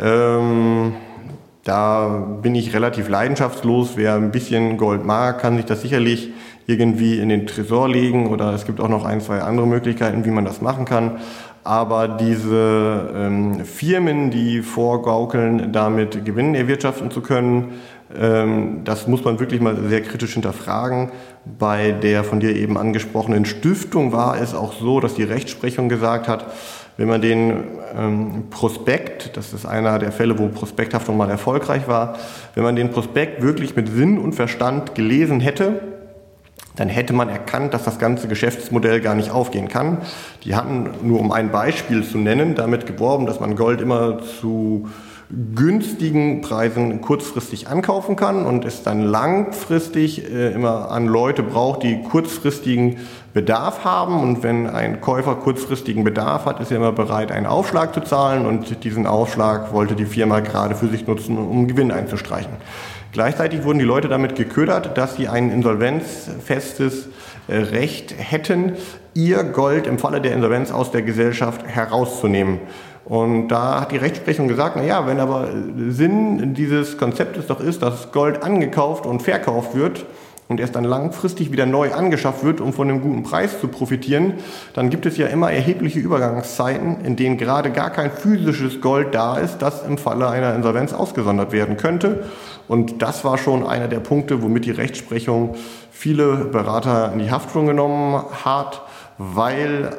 [0.00, 0.94] Ähm,
[1.64, 2.08] da
[2.42, 3.96] bin ich relativ leidenschaftslos.
[3.96, 6.30] Wer ein bisschen Gold mag, kann sich das sicherlich
[6.66, 10.30] irgendwie in den Tresor legen oder es gibt auch noch ein, zwei andere Möglichkeiten, wie
[10.30, 11.18] man das machen kann.
[11.64, 17.74] Aber diese ähm, Firmen, die vorgaukeln, damit Gewinn erwirtschaften zu können,
[18.18, 21.12] ähm, das muss man wirklich mal sehr kritisch hinterfragen.
[21.58, 26.26] Bei der von dir eben angesprochenen Stiftung war es auch so, dass die Rechtsprechung gesagt
[26.26, 26.46] hat,
[27.02, 27.64] wenn man den
[27.98, 32.16] ähm, Prospekt, das ist einer der Fälle, wo Prospekthaftung mal erfolgreich war,
[32.54, 35.80] wenn man den Prospekt wirklich mit Sinn und Verstand gelesen hätte,
[36.76, 39.98] dann hätte man erkannt, dass das ganze Geschäftsmodell gar nicht aufgehen kann.
[40.44, 44.88] Die hatten, nur um ein Beispiel zu nennen, damit geworben, dass man Gold immer zu
[45.54, 52.02] günstigen Preisen kurzfristig ankaufen kann und es dann langfristig äh, immer an Leute braucht, die
[52.02, 52.98] kurzfristigen
[53.32, 54.20] Bedarf haben.
[54.20, 58.46] Und wenn ein Käufer kurzfristigen Bedarf hat, ist er immer bereit, einen Aufschlag zu zahlen
[58.46, 62.52] und diesen Aufschlag wollte die Firma gerade für sich nutzen, um Gewinn einzustreichen.
[63.12, 67.08] Gleichzeitig wurden die Leute damit geködert, dass sie ein insolvenzfestes
[67.46, 68.72] äh, Recht hätten,
[69.12, 72.60] ihr Gold im Falle der Insolvenz aus der Gesellschaft herauszunehmen.
[73.04, 75.48] Und da hat die Rechtsprechung gesagt, na ja, wenn aber
[75.88, 80.06] Sinn dieses Konzeptes doch ist, dass Gold angekauft und verkauft wird
[80.52, 84.34] und erst dann langfristig wieder neu angeschafft wird, um von einem guten Preis zu profitieren,
[84.74, 89.38] dann gibt es ja immer erhebliche Übergangszeiten, in denen gerade gar kein physisches Gold da
[89.38, 92.24] ist, das im Falle einer Insolvenz ausgesondert werden könnte.
[92.68, 95.56] Und das war schon einer der Punkte, womit die Rechtsprechung
[95.90, 98.82] viele Berater in die Haftung genommen hat,
[99.18, 99.90] weil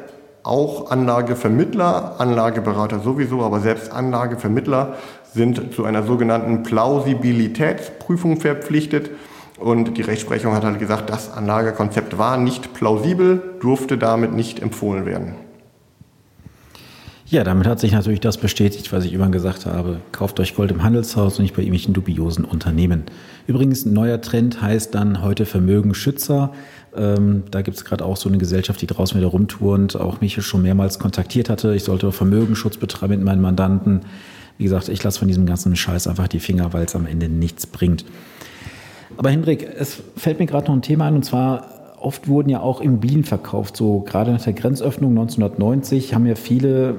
[0.44, 4.94] auch Anlagevermittler, Anlageberater sowieso, aber selbst Anlagevermittler
[5.32, 9.10] sind zu einer sogenannten Plausibilitätsprüfung verpflichtet.
[9.58, 15.06] Und die Rechtsprechung hat halt gesagt, das Anlagekonzept war nicht plausibel, durfte damit nicht empfohlen
[15.06, 15.36] werden.
[17.26, 20.00] Ja, damit hat sich natürlich das bestätigt, was ich immer gesagt habe.
[20.12, 23.04] Kauft euch Gold im Handelshaus und nicht bei irgendwelchen dubiosen Unternehmen.
[23.46, 26.52] Übrigens, ein neuer Trend heißt dann heute Vermögensschützer.
[26.94, 30.40] Ähm, da gibt es gerade auch so eine Gesellschaft, die draußen wieder rumturnt, auch mich
[30.44, 31.74] schon mehrmals kontaktiert hatte.
[31.74, 34.02] Ich sollte Vermögensschutz betreiben mit meinen Mandanten.
[34.58, 37.28] Wie gesagt, ich lasse von diesem ganzen Scheiß einfach die Finger, weil es am Ende
[37.28, 38.04] nichts bringt.
[39.16, 42.60] Aber Hendrik, es fällt mir gerade noch ein Thema ein und zwar oft wurden ja
[42.60, 43.76] auch Immobilien verkauft.
[43.76, 46.96] So gerade nach der Grenzöffnung 1990 haben ja viele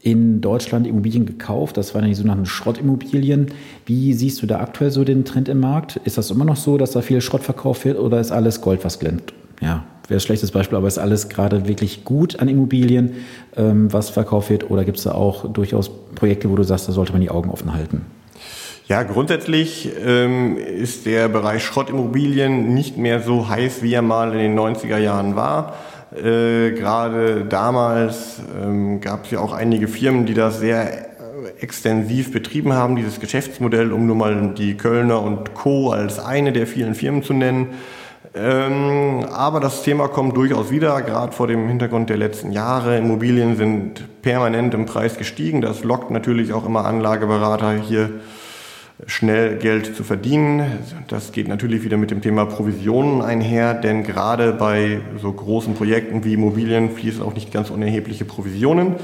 [0.00, 1.76] in Deutschland Immobilien gekauft.
[1.76, 3.48] Das waren ja die sogenannten Schrottimmobilien.
[3.86, 5.96] Wie siehst du da aktuell so den Trend im Markt?
[6.04, 8.84] Ist das immer noch so, dass da viel Schrott verkauft wird oder ist alles Gold,
[8.84, 9.32] was glänzt?
[9.60, 13.14] Ja, wäre ein schlechtes Beispiel, aber ist alles gerade wirklich gut an Immobilien,
[13.56, 14.70] ähm, was verkauft wird?
[14.70, 17.50] Oder gibt es da auch durchaus Projekte, wo du sagst, da sollte man die Augen
[17.50, 18.02] offen halten?
[18.88, 24.38] Ja, grundsätzlich ähm, ist der Bereich Schrottimmobilien nicht mehr so heiß, wie er mal in
[24.38, 25.74] den 90er Jahren war.
[26.14, 31.16] Äh, Gerade damals ähm, gab es ja auch einige Firmen, die das sehr
[31.60, 35.90] extensiv betrieben haben, dieses Geschäftsmodell, um nur mal die Kölner und Co.
[35.90, 37.70] als eine der vielen Firmen zu nennen.
[38.36, 42.98] Ähm, aber das Thema kommt durchaus wieder, gerade vor dem Hintergrund der letzten Jahre.
[42.98, 45.60] Immobilien sind permanent im Preis gestiegen.
[45.60, 48.10] Das lockt natürlich auch immer Anlageberater hier
[49.06, 50.64] schnell Geld zu verdienen.
[51.08, 56.24] Das geht natürlich wieder mit dem Thema Provisionen einher, denn gerade bei so großen Projekten
[56.24, 58.94] wie Immobilien fließen auch nicht ganz unerhebliche Provisionen.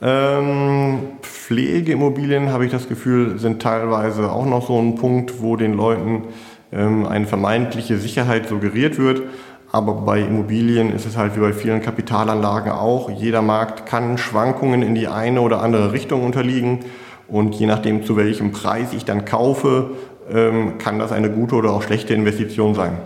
[0.00, 5.74] Ähm, Pflegeimmobilien, habe ich das Gefühl, sind teilweise auch noch so ein Punkt, wo den
[5.74, 6.24] Leuten
[6.72, 9.22] ähm, eine vermeintliche Sicherheit suggeriert wird.
[9.70, 13.10] Aber bei Immobilien ist es halt wie bei vielen Kapitalanlagen auch.
[13.10, 16.80] Jeder Markt kann Schwankungen in die eine oder andere Richtung unterliegen.
[17.28, 19.90] Und je nachdem, zu welchem Preis ich dann kaufe,
[20.30, 22.98] ähm, kann das eine gute oder auch schlechte Investition sein.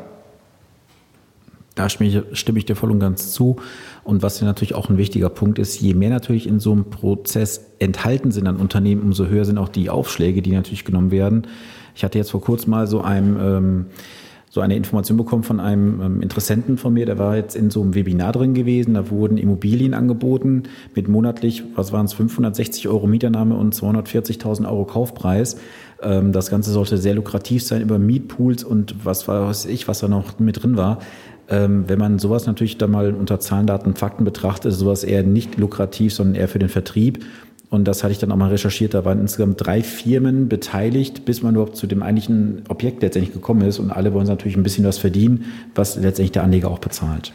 [1.74, 3.56] Da stimme ich dir voll und ganz zu.
[4.04, 6.90] Und was ja natürlich auch ein wichtiger Punkt ist, je mehr natürlich in so einem
[6.90, 11.46] Prozess enthalten sind an Unternehmen, umso höher sind auch die Aufschläge, die natürlich genommen werden.
[11.94, 13.86] Ich hatte jetzt vor kurzem mal so einem ähm,
[14.52, 17.80] so eine Information bekommen von einem ähm, Interessenten von mir, der war jetzt in so
[17.80, 23.06] einem Webinar drin gewesen, da wurden Immobilien angeboten mit monatlich, was waren es, 560 Euro
[23.06, 25.56] Mieternahme und 240.000 Euro Kaufpreis.
[26.02, 30.08] Ähm, das Ganze sollte sehr lukrativ sein über Mietpools und was weiß ich, was da
[30.08, 30.98] noch mit drin war.
[31.48, 35.22] Ähm, wenn man sowas natürlich dann mal unter Zahlen, Daten, Fakten betrachtet, ist sowas eher
[35.22, 37.24] nicht lukrativ, sondern eher für den Vertrieb.
[37.72, 38.92] Und das hatte ich dann auch mal recherchiert.
[38.92, 43.62] Da waren insgesamt drei Firmen beteiligt, bis man überhaupt zu dem eigentlichen Objekt letztendlich gekommen
[43.62, 43.78] ist.
[43.78, 47.32] Und alle wollen natürlich ein bisschen was verdienen, was letztendlich der Anleger auch bezahlt.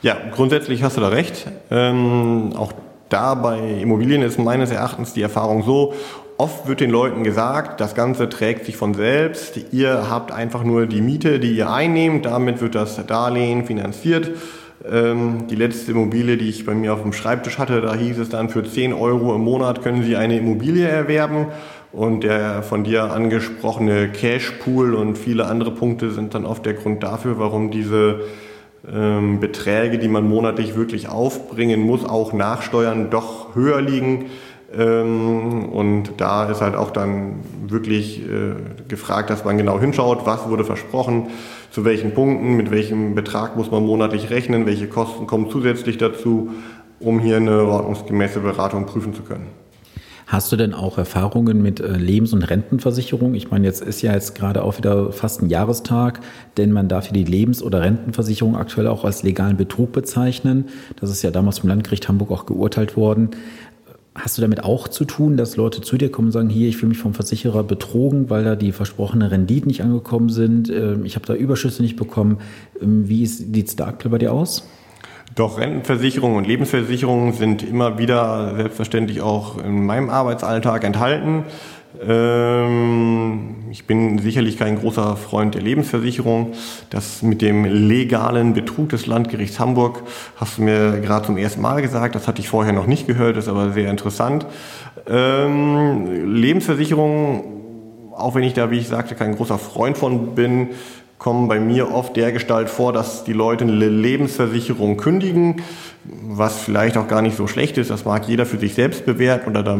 [0.00, 1.48] Ja, grundsätzlich hast du da recht.
[1.70, 2.72] Ähm, auch
[3.10, 5.92] da bei Immobilien ist meines Erachtens die Erfahrung so,
[6.38, 9.60] oft wird den Leuten gesagt, das Ganze trägt sich von selbst.
[9.70, 12.24] Ihr habt einfach nur die Miete, die ihr einnehmt.
[12.24, 14.30] Damit wird das Darlehen finanziert.
[14.88, 18.30] Ähm, die letzte Immobilie, die ich bei mir auf dem Schreibtisch hatte, da hieß es
[18.30, 21.46] dann, für 10 Euro im Monat können Sie eine Immobilie erwerben.
[21.92, 27.02] Und der von dir angesprochene Cashpool und viele andere Punkte sind dann oft der Grund
[27.02, 28.20] dafür, warum diese
[28.90, 34.26] ähm, Beträge, die man monatlich wirklich aufbringen muss, auch nachsteuern, doch höher liegen.
[34.72, 38.54] Ähm, und da ist halt auch dann wirklich äh,
[38.88, 41.26] gefragt, dass man genau hinschaut, was wurde versprochen
[41.70, 46.50] zu welchen Punkten, mit welchem Betrag muss man monatlich rechnen, welche Kosten kommen zusätzlich dazu,
[46.98, 49.46] um hier eine ordnungsgemäße Beratung prüfen zu können.
[50.30, 53.34] Hast du denn auch Erfahrungen mit äh, Lebens- und Rentenversicherung?
[53.34, 56.20] Ich meine, jetzt ist ja jetzt gerade auch wieder fast ein Jahrestag,
[56.56, 60.68] denn man darf hier die Lebens- oder Rentenversicherung aktuell auch als legalen Betrug bezeichnen.
[61.00, 63.30] Das ist ja damals vom Landgericht Hamburg auch geurteilt worden.
[64.20, 66.76] Hast du damit auch zu tun, dass Leute zu dir kommen und sagen, hier, ich
[66.76, 71.14] fühle mich vom Versicherer betrogen, weil da die versprochenen Renditen nicht angekommen sind, ähm, ich
[71.16, 72.38] habe da Überschüsse nicht bekommen.
[72.82, 74.68] Ähm, wie sieht es da aktuell bei dir aus?
[75.36, 81.44] Doch Rentenversicherungen und Lebensversicherungen sind immer wieder selbstverständlich auch in meinem Arbeitsalltag enthalten.
[82.02, 83.49] Ähm,
[84.30, 86.52] sicherlich kein großer Freund der Lebensversicherung.
[86.90, 90.04] Das mit dem legalen Betrug des Landgerichts Hamburg
[90.36, 92.14] hast du mir gerade zum ersten Mal gesagt.
[92.14, 94.46] Das hatte ich vorher noch nicht gehört, ist aber sehr interessant.
[95.08, 97.42] Ähm, Lebensversicherungen,
[98.14, 100.68] auch wenn ich da, wie ich sagte, kein großer Freund von bin,
[101.18, 105.56] kommen bei mir oft der Gestalt vor, dass die Leute eine Lebensversicherung kündigen,
[106.04, 107.90] was vielleicht auch gar nicht so schlecht ist.
[107.90, 109.78] Das mag jeder für sich selbst bewerten oder da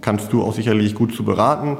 [0.00, 1.78] kannst du auch sicherlich gut zu beraten.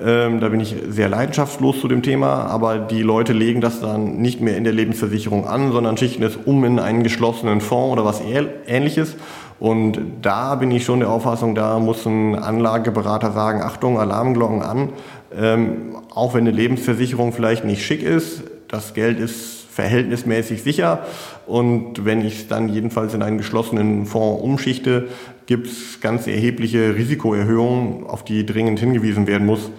[0.00, 4.16] Ähm, da bin ich sehr leidenschaftslos zu dem Thema, aber die Leute legen das dann
[4.16, 8.04] nicht mehr in der Lebensversicherung an, sondern schichten es um in einen geschlossenen Fonds oder
[8.04, 8.20] was
[8.66, 9.16] ähnliches.
[9.60, 14.88] Und da bin ich schon der Auffassung, da muss ein Anlageberater sagen, Achtung, Alarmglocken an.
[15.36, 21.00] Ähm, auch wenn eine Lebensversicherung vielleicht nicht schick ist, das Geld ist verhältnismäßig sicher.
[21.46, 25.08] Und wenn ich es dann jedenfalls in einen geschlossenen Fonds umschichte,
[25.46, 29.70] gibt es ganz erhebliche Risikoerhöhungen, auf die dringend hingewiesen werden muss.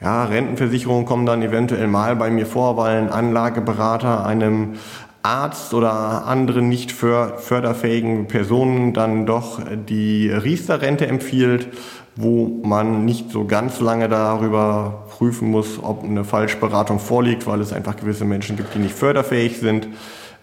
[0.00, 4.74] Ja, Rentenversicherungen kommen dann eventuell mal bei mir vor, weil ein Anlageberater einem
[5.22, 11.68] Arzt oder anderen nicht förderfähigen Personen dann doch die Riester-Rente empfiehlt,
[12.16, 17.74] wo man nicht so ganz lange darüber prüfen muss, ob eine Falschberatung vorliegt, weil es
[17.74, 19.88] einfach gewisse Menschen gibt, die nicht förderfähig sind.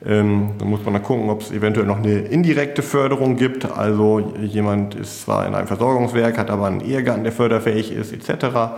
[0.06, 3.66] Ähm, dann muss man dann gucken, ob es eventuell noch eine indirekte Förderung gibt.
[3.66, 8.78] Also jemand ist zwar in einem Versorgungswerk, hat aber einen Ehegatten, der förderfähig ist, etc.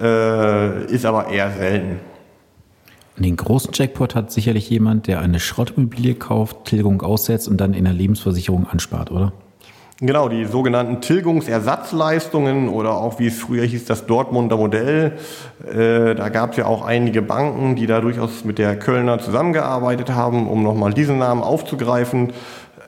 [0.00, 2.00] Äh, ist aber eher selten.
[3.16, 7.84] Den großen Jackpot hat sicherlich jemand, der eine Schrottimmobilie kauft, Tilgung aussetzt und dann in
[7.84, 9.32] der Lebensversicherung anspart, oder?
[10.00, 15.12] Genau, die sogenannten Tilgungsersatzleistungen oder auch wie es früher hieß, das Dortmunder Modell.
[15.64, 20.10] Äh, da gab es ja auch einige Banken, die da durchaus mit der Kölner zusammengearbeitet
[20.10, 22.32] haben, um nochmal diesen Namen aufzugreifen.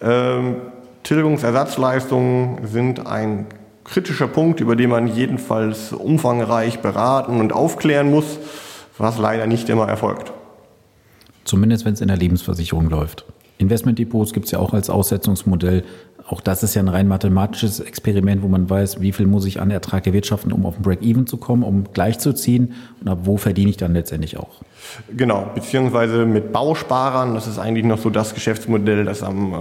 [0.03, 0.57] Ähm,
[1.05, 3.47] Tilgungsersatzleistungen sind ein
[3.85, 8.39] kritischer Punkt, über den man jedenfalls umfangreich beraten und aufklären muss,
[8.99, 10.33] was leider nicht immer erfolgt.
[11.45, 13.27] Zumindest wenn es in der Lebensversicherung läuft.
[13.59, 15.85] Investmentdepots gibt es ja auch als Aussetzungsmodell
[16.27, 19.61] auch das ist ja ein rein mathematisches Experiment, wo man weiß, wie viel muss ich
[19.61, 23.71] an Ertrag erwirtschaften, um auf ein Break-Even zu kommen, um gleichzuziehen und ab wo verdiene
[23.71, 24.63] ich dann letztendlich auch.
[25.15, 29.57] Genau, beziehungsweise mit Bausparern, das ist eigentlich noch so das Geschäftsmodell, das am äh,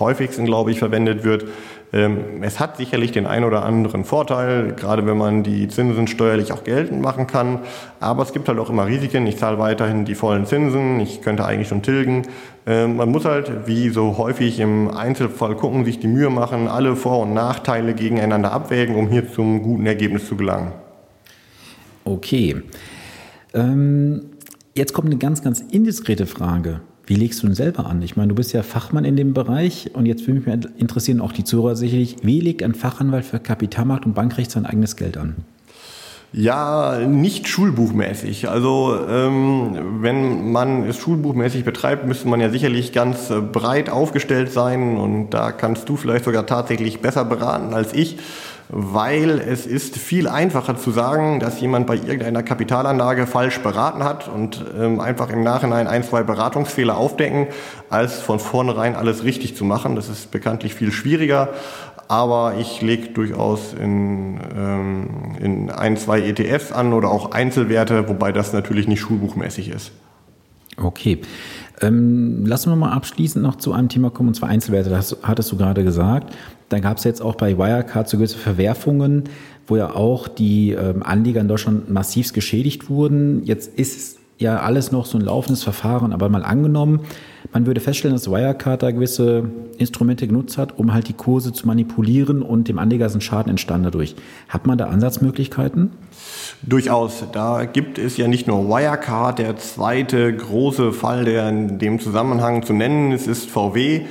[0.00, 1.46] häufigsten, glaube ich, verwendet wird.
[1.92, 6.52] Ähm, es hat sicherlich den einen oder anderen Vorteil, gerade wenn man die Zinsen steuerlich
[6.52, 7.60] auch geltend machen kann.
[7.98, 9.26] Aber es gibt halt auch immer Risiken.
[9.26, 11.00] Ich zahle weiterhin die vollen Zinsen.
[11.00, 12.22] Ich könnte eigentlich schon tilgen.
[12.66, 16.94] Ähm, man muss halt, wie so häufig im Einzelfall gucken, sich die Mühe machen, alle
[16.94, 20.72] Vor- und Nachteile gegeneinander abwägen, um hier zum guten Ergebnis zu gelangen.
[22.04, 22.62] Okay.
[23.52, 24.26] Ähm,
[24.76, 26.82] jetzt kommt eine ganz, ganz indiskrete Frage.
[27.10, 28.00] Wie legst du denn selber an?
[28.02, 31.32] Ich meine, du bist ja Fachmann in dem Bereich und jetzt würde mich interessieren, auch
[31.32, 35.34] die Zuhörer sicherlich, wie legt ein Fachanwalt für Kapitalmarkt und Bankrecht sein eigenes Geld an?
[36.32, 38.48] Ja, nicht schulbuchmäßig.
[38.48, 44.52] Also ähm, wenn man es schulbuchmäßig betreibt, müsste man ja sicherlich ganz äh, breit aufgestellt
[44.52, 48.18] sein und da kannst du vielleicht sogar tatsächlich besser beraten als ich,
[48.72, 54.28] weil es ist viel einfacher zu sagen, dass jemand bei irgendeiner Kapitalanlage falsch beraten hat
[54.28, 57.48] und ähm, einfach im Nachhinein ein, zwei Beratungsfehler aufdecken,
[57.88, 59.96] als von vornherein alles richtig zu machen.
[59.96, 61.50] Das ist bekanntlich viel schwieriger
[62.10, 68.32] aber ich lege durchaus in, ähm, in ein, zwei ETFs an oder auch Einzelwerte, wobei
[68.32, 69.92] das natürlich nicht schulbuchmäßig ist.
[70.76, 71.20] Okay.
[71.80, 74.90] Ähm, lassen wir mal abschließend noch zu einem Thema kommen, und zwar Einzelwerte.
[74.90, 76.34] Das hattest du gerade gesagt.
[76.70, 79.24] Da gab es jetzt auch bei Wirecard so gewisse Verwerfungen,
[79.66, 83.42] wo ja auch die ähm, Anleger in Deutschland massiv geschädigt wurden.
[83.44, 87.00] Jetzt ist ja alles noch so ein laufendes Verfahren, aber mal angenommen,
[87.52, 91.66] man würde feststellen, dass Wirecard da gewisse Instrumente genutzt hat, um halt die Kurse zu
[91.66, 94.14] manipulieren und dem Anleger ein Schaden entstanden dadurch.
[94.48, 95.90] Hat man da Ansatzmöglichkeiten?
[96.62, 97.24] Durchaus.
[97.32, 102.62] Da gibt es ja nicht nur Wirecard, der zweite große Fall, der in dem Zusammenhang
[102.62, 104.02] zu nennen ist, ist VW.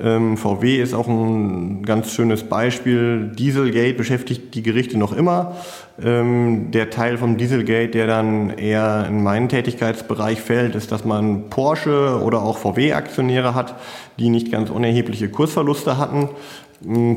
[0.00, 3.32] Ähm, VW ist auch ein ganz schönes Beispiel.
[3.36, 5.56] Dieselgate beschäftigt die Gerichte noch immer.
[6.02, 11.48] Ähm, der Teil vom Dieselgate, der dann eher in meinen Tätigkeitsbereich fällt, ist, dass man
[11.48, 13.76] Porsche oder auch VW-Aktionäre hat,
[14.18, 16.28] die nicht ganz unerhebliche Kursverluste hatten.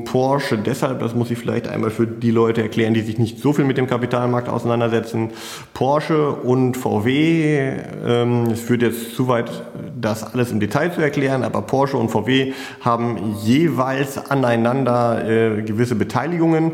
[0.05, 3.51] Porsche deshalb, das muss ich vielleicht einmal für die Leute erklären, die sich nicht so
[3.51, 5.31] viel mit dem Kapitalmarkt auseinandersetzen.
[5.73, 7.73] Porsche und VW,
[8.07, 9.51] ähm, es führt jetzt zu weit,
[9.99, 15.95] das alles im Detail zu erklären, aber Porsche und VW haben jeweils aneinander äh, gewisse
[15.95, 16.71] Beteiligungen.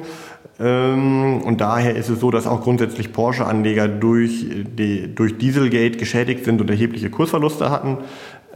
[0.59, 4.45] Ähm, und daher ist es so, dass auch grundsätzlich Porsche-Anleger durch,
[4.77, 7.97] die, durch Dieselgate geschädigt sind und erhebliche Kursverluste hatten.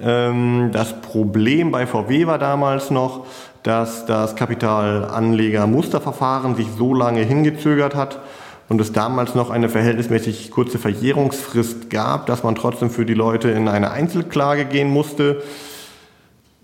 [0.01, 3.25] Ähm, das Problem bei VW war damals noch,
[3.63, 8.21] dass das Kapitalanleger-Musterverfahren sich so lange hingezögert hat
[8.69, 13.49] und es damals noch eine verhältnismäßig kurze Verjährungsfrist gab, dass man trotzdem für die Leute
[13.49, 15.41] in eine Einzelklage gehen musste.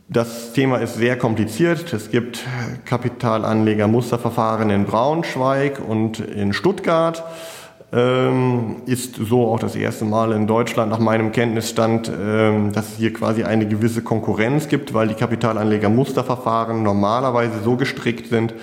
[0.07, 1.91] Das Thema ist sehr kompliziert.
[1.91, 2.45] Es gibt
[2.85, 7.23] Kapitalanleger-Musterverfahren in Braunschweig und in Stuttgart.
[7.91, 12.97] Ähm, ist so auch das erste Mal in Deutschland nach meinem Kenntnisstand, ähm, dass es
[12.97, 18.53] hier quasi eine gewisse Konkurrenz gibt, weil die Kapitalanleger-Musterverfahren normalerweise so gestrickt sind,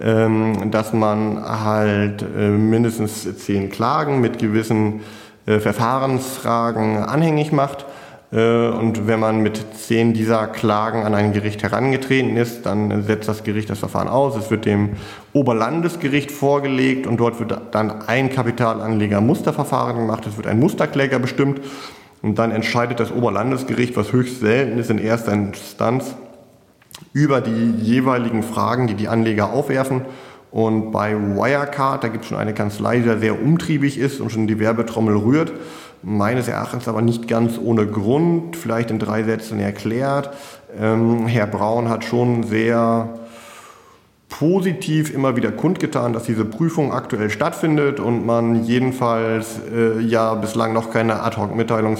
[0.00, 5.00] ähm, dass man halt äh, mindestens zehn Klagen mit gewissen
[5.44, 7.84] äh, Verfahrensfragen anhängig macht.
[8.36, 13.28] Äh, und wenn man mit zehn dieser Klagen an ein Gericht herangetreten ist, dann setzt
[13.28, 14.36] das Gericht das Verfahren aus.
[14.36, 14.90] Es wird dem
[15.32, 20.26] Oberlandesgericht vorgelegt und dort wird dann ein Kapitalanleger Musterverfahren gemacht.
[20.26, 21.62] Es wird ein Musterkläger bestimmt
[22.20, 26.14] und dann entscheidet das Oberlandesgericht, was höchst selten ist in erster Instanz,
[27.12, 30.02] über die jeweiligen Fragen, die die Anleger aufwerfen.
[30.50, 34.46] Und bei Wirecard, da gibt es schon eine Kanzlei, die sehr umtriebig ist und schon
[34.46, 35.52] die Werbetrommel rührt,
[36.02, 40.30] meines Erachtens aber nicht ganz ohne Grund, vielleicht in drei Sätzen erklärt.
[40.80, 43.08] Ähm, Herr Braun hat schon sehr
[44.28, 50.72] positiv immer wieder kundgetan, dass diese Prüfung aktuell stattfindet und man jedenfalls äh, ja bislang
[50.72, 51.96] noch keine Ad-Hoc-Mitteilung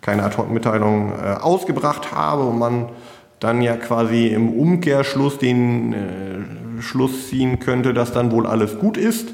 [0.00, 2.88] keine Ad-Hoc-Mitteilung äh, ausgebracht habe und man
[3.40, 8.96] dann ja quasi im Umkehrschluss den äh, Schluss ziehen könnte, dass dann wohl alles gut
[8.96, 9.28] ist.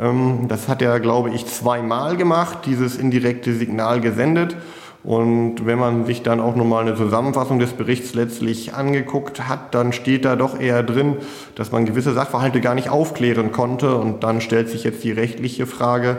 [0.00, 4.56] Ähm, das hat er, glaube ich, zweimal gemacht, dieses indirekte Signal gesendet.
[5.04, 9.92] Und wenn man sich dann auch nochmal eine Zusammenfassung des Berichts letztlich angeguckt hat, dann
[9.92, 11.16] steht da doch eher drin,
[11.56, 13.96] dass man gewisse Sachverhalte gar nicht aufklären konnte.
[13.96, 16.18] Und dann stellt sich jetzt die rechtliche Frage,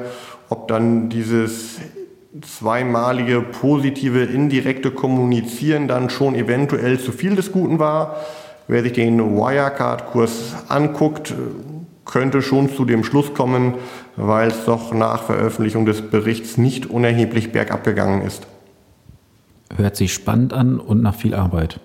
[0.50, 1.80] ob dann dieses
[2.42, 8.18] zweimalige positive indirekte Kommunizieren dann schon eventuell zu viel des Guten war.
[8.68, 11.34] Wer sich den Wirecard-Kurs anguckt,
[12.06, 13.76] könnte schon zu dem Schluss kommen,
[14.16, 18.48] weil es doch nach Veröffentlichung des Berichts nicht unerheblich bergab gegangen ist.
[19.76, 21.80] Hört sich spannend an und nach viel Arbeit.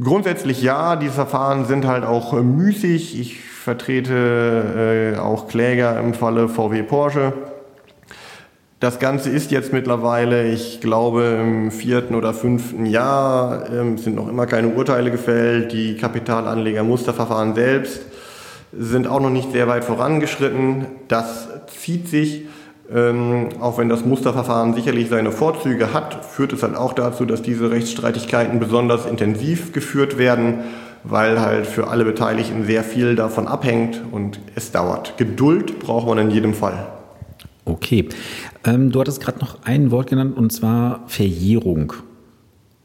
[0.00, 3.18] Grundsätzlich ja, diese Verfahren sind halt auch müßig.
[3.20, 7.32] Ich vertrete äh, auch Kläger im Falle VW Porsche.
[8.80, 14.28] Das Ganze ist jetzt mittlerweile, ich glaube, im vierten oder fünften Jahr, ähm, sind noch
[14.28, 15.72] immer keine Urteile gefällt.
[15.72, 18.02] Die Kapitalanleger-Musterverfahren selbst
[18.78, 20.86] sind auch noch nicht sehr weit vorangeschritten.
[21.08, 22.46] Das zieht sich,
[22.92, 27.42] ähm, auch wenn das Musterverfahren sicherlich seine Vorzüge hat, führt es halt auch dazu, dass
[27.42, 30.58] diese Rechtsstreitigkeiten besonders intensiv geführt werden,
[31.02, 35.16] weil halt für alle Beteiligten sehr viel davon abhängt und es dauert.
[35.16, 36.86] Geduld braucht man in jedem Fall.
[37.64, 38.08] Okay.
[38.64, 41.94] Ähm, du hattest gerade noch ein Wort genannt und zwar Verjährung.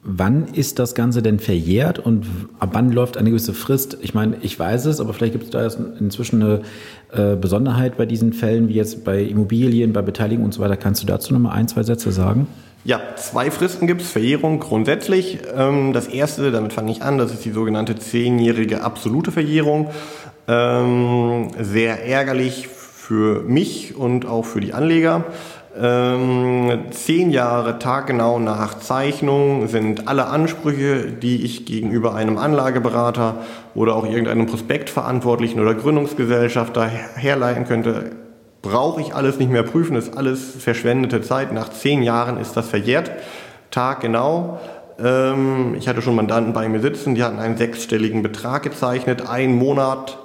[0.01, 2.25] Wann ist das Ganze denn verjährt und
[2.59, 3.97] ab wann läuft eine gewisse Frist?
[4.01, 5.67] Ich meine, ich weiß es, aber vielleicht gibt es da
[5.99, 6.61] inzwischen eine
[7.11, 10.77] äh, Besonderheit bei diesen Fällen, wie jetzt bei Immobilien, bei Beteiligung und so weiter.
[10.77, 12.47] Kannst du dazu noch mal ein, zwei Sätze sagen?
[12.85, 15.39] Ja, zwei Fristen gibt es, Verjährung grundsätzlich.
[15.53, 19.89] Ähm, das erste, damit fange ich an, das ist die sogenannte zehnjährige absolute Verjährung.
[20.47, 25.25] Ähm, sehr ärgerlich für mich und auch für die Anleger.
[25.81, 33.37] Ähm, zehn Jahre taggenau nach Zeichnung sind alle Ansprüche, die ich gegenüber einem Anlageberater
[33.75, 38.11] oder auch irgendeinem Prospektverantwortlichen oder Gründungsgesellschafter herleiten könnte,
[38.61, 41.53] brauche ich alles nicht mehr prüfen, ist alles verschwendete Zeit.
[41.53, 43.11] Nach zehn Jahren ist das verjährt,
[43.71, 44.59] taggenau.
[45.01, 49.55] Ähm, ich hatte schon Mandanten bei mir sitzen, die hatten einen sechsstelligen Betrag gezeichnet, einen
[49.55, 50.17] Monat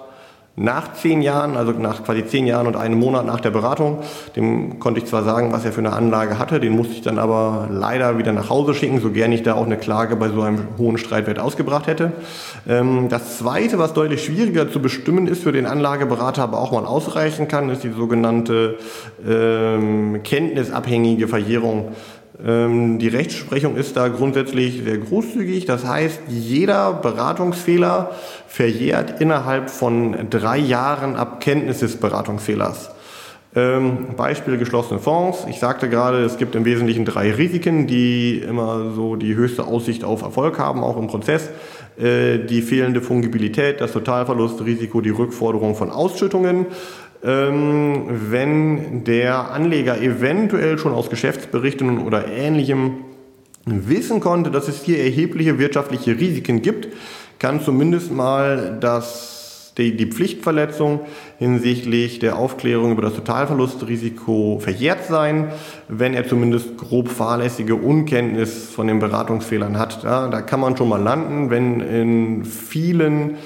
[0.56, 3.98] nach zehn Jahren, also nach quasi zehn Jahren und einem Monat nach der Beratung.
[4.36, 7.18] Dem konnte ich zwar sagen, was er für eine Anlage hatte, den musste ich dann
[7.18, 10.42] aber leider wieder nach Hause schicken, so gern ich da auch eine Klage bei so
[10.42, 12.12] einem hohen Streitwert ausgebracht hätte.
[12.68, 16.84] Ähm, das Zweite, was deutlich schwieriger zu bestimmen ist, für den Anlageberater aber auch mal
[16.84, 18.78] ausreichen kann, ist die sogenannte
[19.28, 21.88] ähm, kenntnisabhängige Verjährung
[22.36, 25.66] die Rechtsprechung ist da grundsätzlich sehr großzügig.
[25.66, 28.10] Das heißt, jeder Beratungsfehler
[28.48, 32.90] verjährt innerhalb von drei Jahren ab Kenntnis des Beratungsfehlers.
[33.56, 35.46] Ähm, Beispiel geschlossene Fonds.
[35.48, 40.02] Ich sagte gerade, es gibt im Wesentlichen drei Risiken, die immer so die höchste Aussicht
[40.02, 41.50] auf Erfolg haben, auch im Prozess.
[41.96, 46.66] Äh, die fehlende Fungibilität, das Totalverlustrisiko, die Rückforderung von Ausschüttungen
[47.24, 52.96] ähm, wenn der Anleger eventuell schon aus Geschäftsberichten oder ähnlichem
[53.64, 56.88] wissen konnte, dass es hier erhebliche wirtschaftliche Risiken gibt,
[57.38, 61.00] kann zumindest mal das, die, Pflichtverletzung
[61.38, 65.50] hinsichtlich der Aufklärung über das Totalverlustrisiko verjährt sein,
[65.88, 70.04] wenn er zumindest grob fahrlässige Unkenntnis von den Beratungsfehlern hat.
[70.04, 73.36] Ja, da kann man schon mal landen, wenn in vielen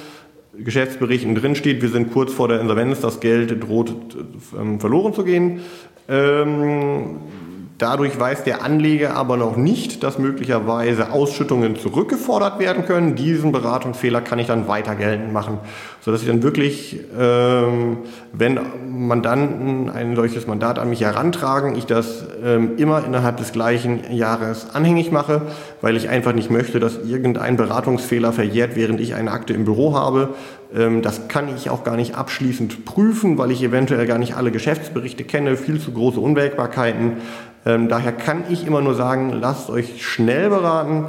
[0.64, 4.16] Geschäftsberichten drinsteht, wir sind kurz vor der Insolvenz, das Geld droht
[4.58, 5.60] ähm, verloren zu gehen.
[6.08, 7.16] Ähm,
[7.78, 13.14] Dadurch weiß der Anleger aber noch nicht, dass möglicherweise Ausschüttungen zurückgefordert werden können.
[13.14, 15.58] Diesen Beratungsfehler kann ich dann weiter geltend machen,
[16.00, 17.98] sodass ich dann wirklich, ähm,
[18.32, 18.58] wenn
[18.88, 24.74] Mandanten ein solches Mandat an mich herantragen, ich das ähm, immer innerhalb des gleichen Jahres
[24.74, 25.42] anhängig mache,
[25.80, 29.94] weil ich einfach nicht möchte, dass irgendein Beratungsfehler verjährt, während ich eine Akte im Büro
[29.94, 30.30] habe.
[30.74, 34.50] Ähm, das kann ich auch gar nicht abschließend prüfen, weil ich eventuell gar nicht alle
[34.50, 37.18] Geschäftsberichte kenne, viel zu große Unwägbarkeiten.
[37.66, 41.06] Ähm, daher kann ich immer nur sagen, lasst euch schnell beraten,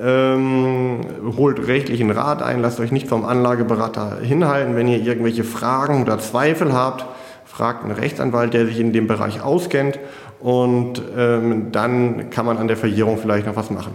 [0.00, 1.00] ähm,
[1.36, 4.76] holt rechtlichen Rat ein, lasst euch nicht vom Anlageberater hinhalten.
[4.76, 7.06] Wenn ihr irgendwelche Fragen oder Zweifel habt,
[7.44, 9.98] fragt einen Rechtsanwalt, der sich in dem Bereich auskennt
[10.40, 13.92] und ähm, dann kann man an der Verjährung vielleicht noch was machen.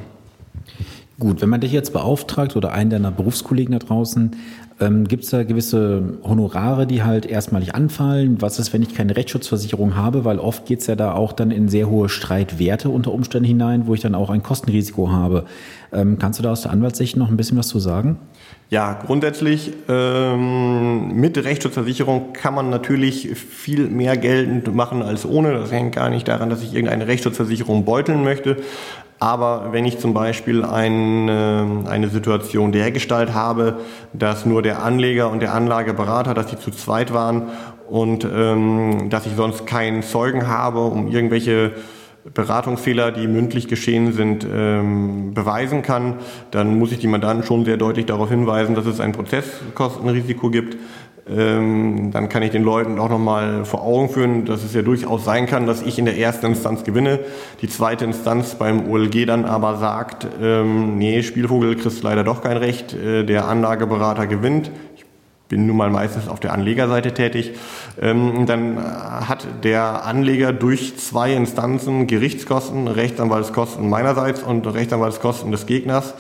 [1.20, 4.36] Gut, wenn man dich jetzt beauftragt oder einen deiner Berufskollegen da draußen,
[4.82, 8.42] ähm, gibt es da gewisse Honorare, die halt erstmalig anfallen?
[8.42, 10.26] Was ist, wenn ich keine Rechtsschutzversicherung habe?
[10.26, 13.86] Weil oft geht es ja da auch dann in sehr hohe Streitwerte unter Umständen hinein,
[13.86, 15.46] wo ich dann auch ein Kostenrisiko habe.
[15.94, 18.18] Ähm, kannst du da aus der Anwaltssicht noch ein bisschen was zu sagen?
[18.70, 25.52] Ja, grundsätzlich ähm, mit Rechtsschutzversicherung kann man natürlich viel mehr geltend machen als ohne.
[25.52, 28.58] Das hängt gar nicht daran, dass ich irgendeine Rechtsschutzversicherung beuteln möchte.
[29.22, 33.78] Aber wenn ich zum Beispiel eine, eine Situation dergestalt habe,
[34.14, 37.50] dass nur der Anleger und der Anlageberater, dass die zu zweit waren
[37.88, 41.74] und ähm, dass ich sonst keinen Zeugen habe, um irgendwelche
[42.34, 46.16] Beratungsfehler, die mündlich geschehen sind, ähm, beweisen kann,
[46.52, 50.78] dann muss ich die Mandanten schon sehr deutlich darauf hinweisen, dass es ein Prozesskostenrisiko gibt.
[51.30, 55.24] Ähm, dann kann ich den Leuten auch nochmal vor Augen führen, dass es ja durchaus
[55.24, 57.20] sein kann, dass ich in der ersten Instanz gewinne,
[57.62, 62.58] die zweite Instanz beim OLG dann aber sagt, ähm, nee, Spielvogel kriegst leider doch kein
[62.58, 64.72] Recht, äh, der Anlageberater gewinnt,
[65.52, 67.52] bin nun mal meistens auf der Anlegerseite tätig,
[68.02, 76.14] ähm, dann hat der Anleger durch zwei Instanzen Gerichtskosten, Rechtsanwaltskosten meinerseits und Rechtsanwaltskosten des Gegners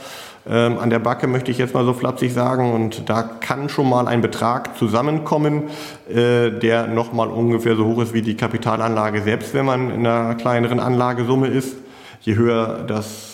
[0.50, 2.74] ähm, an der Backe, möchte ich jetzt mal so flapsig sagen.
[2.74, 5.70] Und da kann schon mal ein Betrag zusammenkommen,
[6.10, 10.36] äh, der nochmal ungefähr so hoch ist wie die Kapitalanlage selbst, wenn man in einer
[10.36, 11.78] kleineren Anlagesumme ist.
[12.22, 13.31] Je höher das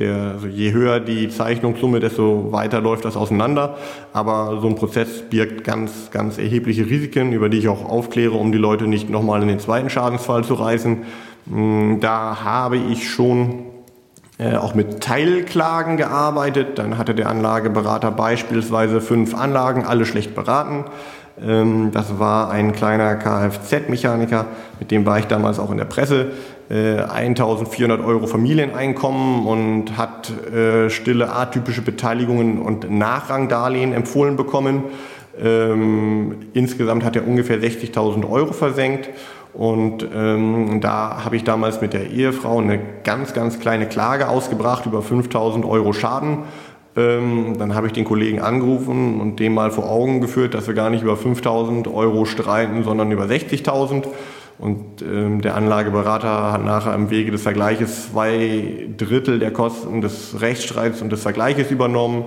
[0.00, 3.76] der, also je höher die Zeichnungssumme, desto weiter läuft das auseinander.
[4.12, 8.50] Aber so ein Prozess birgt ganz, ganz erhebliche Risiken, über die ich auch aufkläre, um
[8.50, 11.04] die Leute nicht nochmal in den zweiten Schadensfall zu reißen.
[11.50, 13.66] Hm, da habe ich schon
[14.38, 16.78] äh, auch mit Teilklagen gearbeitet.
[16.78, 20.86] Dann hatte der Anlageberater beispielsweise fünf Anlagen, alle schlecht beraten.
[21.42, 24.46] Ähm, das war ein kleiner Kfz-Mechaniker,
[24.78, 26.32] mit dem war ich damals auch in der Presse.
[26.70, 34.84] 1400 äh, Euro Familieneinkommen und hat äh, stille atypische Beteiligungen und Nachrangdarlehen empfohlen bekommen.
[35.42, 39.10] Ähm, insgesamt hat er ungefähr 60.000 Euro versenkt.
[39.52, 44.86] Und ähm, da habe ich damals mit der Ehefrau eine ganz, ganz kleine Klage ausgebracht
[44.86, 46.44] über 5000 Euro Schaden.
[46.96, 50.74] Ähm, dann habe ich den Kollegen angerufen und dem mal vor Augen geführt, dass wir
[50.74, 54.04] gar nicht über 5000 Euro streiten, sondern über 60.000.
[54.60, 60.42] Und ähm, der Anlageberater hat nachher im Wege des Vergleiches zwei Drittel der Kosten des
[60.42, 62.24] Rechtsstreits und des Vergleiches übernommen,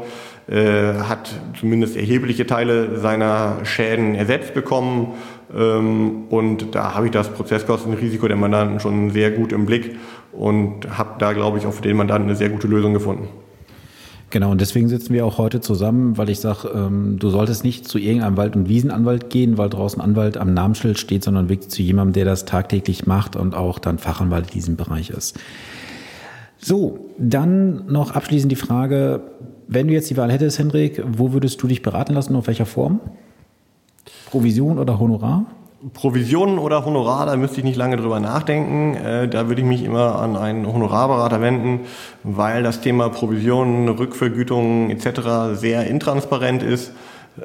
[0.47, 1.29] äh, hat
[1.59, 5.13] zumindest erhebliche Teile seiner Schäden ersetzt bekommen.
[5.55, 9.95] Ähm, und da habe ich das Prozesskostenrisiko der Mandanten schon sehr gut im Blick
[10.31, 13.27] und habe da, glaube ich, auch für den Mandanten eine sehr gute Lösung gefunden.
[14.33, 17.87] Genau, und deswegen sitzen wir auch heute zusammen, weil ich sage, ähm, du solltest nicht
[17.87, 21.83] zu irgendeinem Wald- und Wiesenanwalt gehen, weil draußen Anwalt am Namensschild steht, sondern wirklich zu
[21.83, 25.39] jemandem, der das tagtäglich macht und auch dann Fachanwalt in diesem Bereich ist.
[26.57, 29.21] So, dann noch abschließend die Frage,
[29.67, 32.65] wenn du jetzt die Wahl hättest, Hendrik, wo würdest du dich beraten lassen, auf welcher
[32.65, 33.01] Form?
[34.31, 35.45] Provision oder Honorar?
[35.91, 38.95] Provisionen oder Honorar, da müsste ich nicht lange drüber nachdenken.
[38.95, 41.81] Äh, da würde ich mich immer an einen Honorarberater wenden,
[42.23, 45.59] weil das Thema Provisionen, Rückvergütungen etc.
[45.59, 46.93] sehr intransparent ist.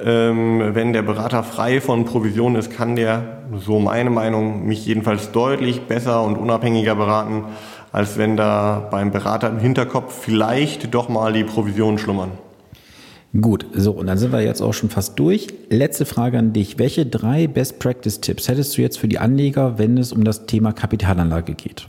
[0.05, 5.33] Ähm, wenn der Berater frei von Provisionen ist, kann der, so meine Meinung, mich jedenfalls
[5.33, 7.45] deutlich besser und unabhängiger beraten,
[7.91, 12.33] als wenn da beim Berater im Hinterkopf vielleicht doch mal die Provisionen schlummern.
[13.39, 15.49] Gut, so, und dann sind wir jetzt auch schon fast durch.
[15.69, 16.79] Letzte Frage an dich.
[16.79, 20.47] Welche drei Best Practice Tipps hättest du jetzt für die Anleger, wenn es um das
[20.47, 21.87] Thema Kapitalanlage geht?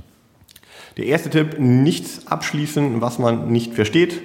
[0.98, 4.22] Der erste Tipp, nichts abschließen, was man nicht versteht.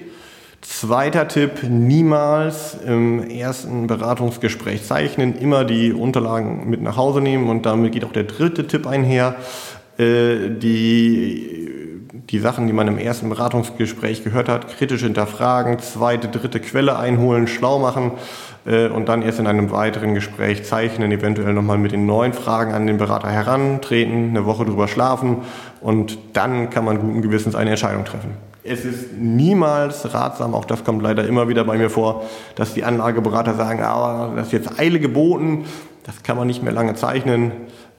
[0.59, 7.65] Zweiter Tipp, niemals im ersten Beratungsgespräch zeichnen, immer die Unterlagen mit nach Hause nehmen und
[7.65, 9.35] damit geht auch der dritte Tipp einher.
[9.97, 11.69] Äh, die
[12.29, 17.47] die Sachen, die man im ersten Beratungsgespräch gehört hat, kritisch hinterfragen, zweite, dritte Quelle einholen,
[17.47, 18.13] schlau machen
[18.65, 22.73] äh, und dann erst in einem weiteren Gespräch zeichnen, eventuell nochmal mit den neuen Fragen
[22.73, 25.37] an den Berater herantreten, eine Woche drüber schlafen
[25.81, 28.31] und dann kann man guten Gewissens eine Entscheidung treffen.
[28.63, 32.23] Es ist niemals ratsam, auch das kommt leider immer wieder bei mir vor,
[32.55, 35.65] dass die Anlageberater sagen, ah, das ist jetzt Eile geboten,
[36.03, 37.51] das kann man nicht mehr lange zeichnen.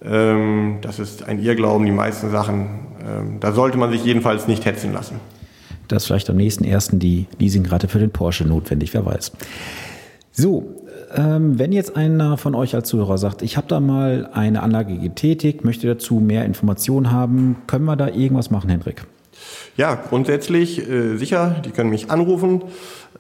[0.05, 2.69] Ähm, das ist ein Irrglauben, die meisten Sachen.
[3.01, 5.21] Ähm, da sollte man sich jedenfalls nicht hetzen lassen.
[5.89, 9.33] Das ist vielleicht am nächsten ersten die Leasingrate für den Porsche notwendig, wer weiß.
[10.33, 10.77] So,
[11.15, 14.99] ähm, wenn jetzt einer von euch als Zuhörer sagt, ich habe da mal eine Anlage
[14.99, 19.07] getätigt, möchte dazu mehr Informationen haben, können wir da irgendwas machen, Hendrik?
[19.77, 21.57] Ja, grundsätzlich äh, sicher.
[21.65, 22.63] Die können mich anrufen.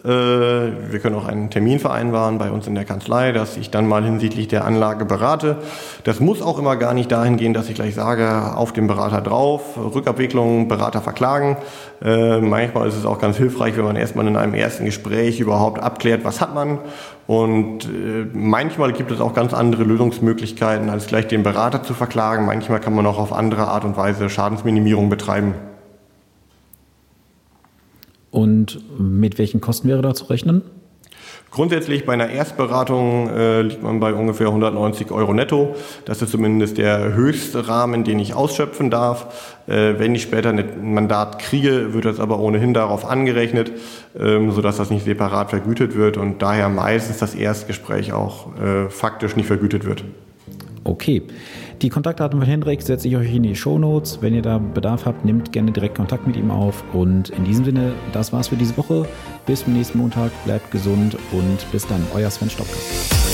[0.04, 3.86] Äh, wir können auch einen Termin vereinbaren bei uns in der Kanzlei, dass ich dann
[3.86, 5.56] mal hinsichtlich der Anlage berate.
[6.04, 9.20] Das muss auch immer gar nicht dahin gehen, dass ich gleich sage, auf den Berater
[9.20, 11.56] drauf, Rückabwicklung, Berater verklagen.
[12.02, 15.82] Äh, manchmal ist es auch ganz hilfreich, wenn man erstmal in einem ersten Gespräch überhaupt
[15.82, 16.78] abklärt, was hat man.
[17.26, 22.46] Und äh, manchmal gibt es auch ganz andere Lösungsmöglichkeiten, als gleich den Berater zu verklagen.
[22.46, 25.54] Manchmal kann man auch auf andere Art und Weise Schadensminimierung betreiben.
[28.36, 30.60] Und mit welchen Kosten wäre da zu rechnen?
[31.50, 35.74] Grundsätzlich bei einer Erstberatung äh, liegt man bei ungefähr 190 Euro netto.
[36.04, 39.56] Das ist zumindest der höchste Rahmen, den ich ausschöpfen darf.
[39.66, 43.72] Äh, wenn ich später ein Mandat kriege, wird das aber ohnehin darauf angerechnet,
[44.20, 49.34] ähm, sodass das nicht separat vergütet wird und daher meistens das Erstgespräch auch äh, faktisch
[49.34, 50.04] nicht vergütet wird.
[50.84, 51.22] Okay.
[51.82, 54.22] Die Kontaktdaten von Hendrik setze ich euch in die Show Notes.
[54.22, 56.82] Wenn ihr da Bedarf habt, nehmt gerne direkt Kontakt mit ihm auf.
[56.94, 59.06] Und in diesem Sinne, das war's für diese Woche.
[59.44, 60.30] Bis zum nächsten Montag.
[60.46, 62.02] Bleibt gesund und bis dann.
[62.14, 63.25] Euer Sven Stopka.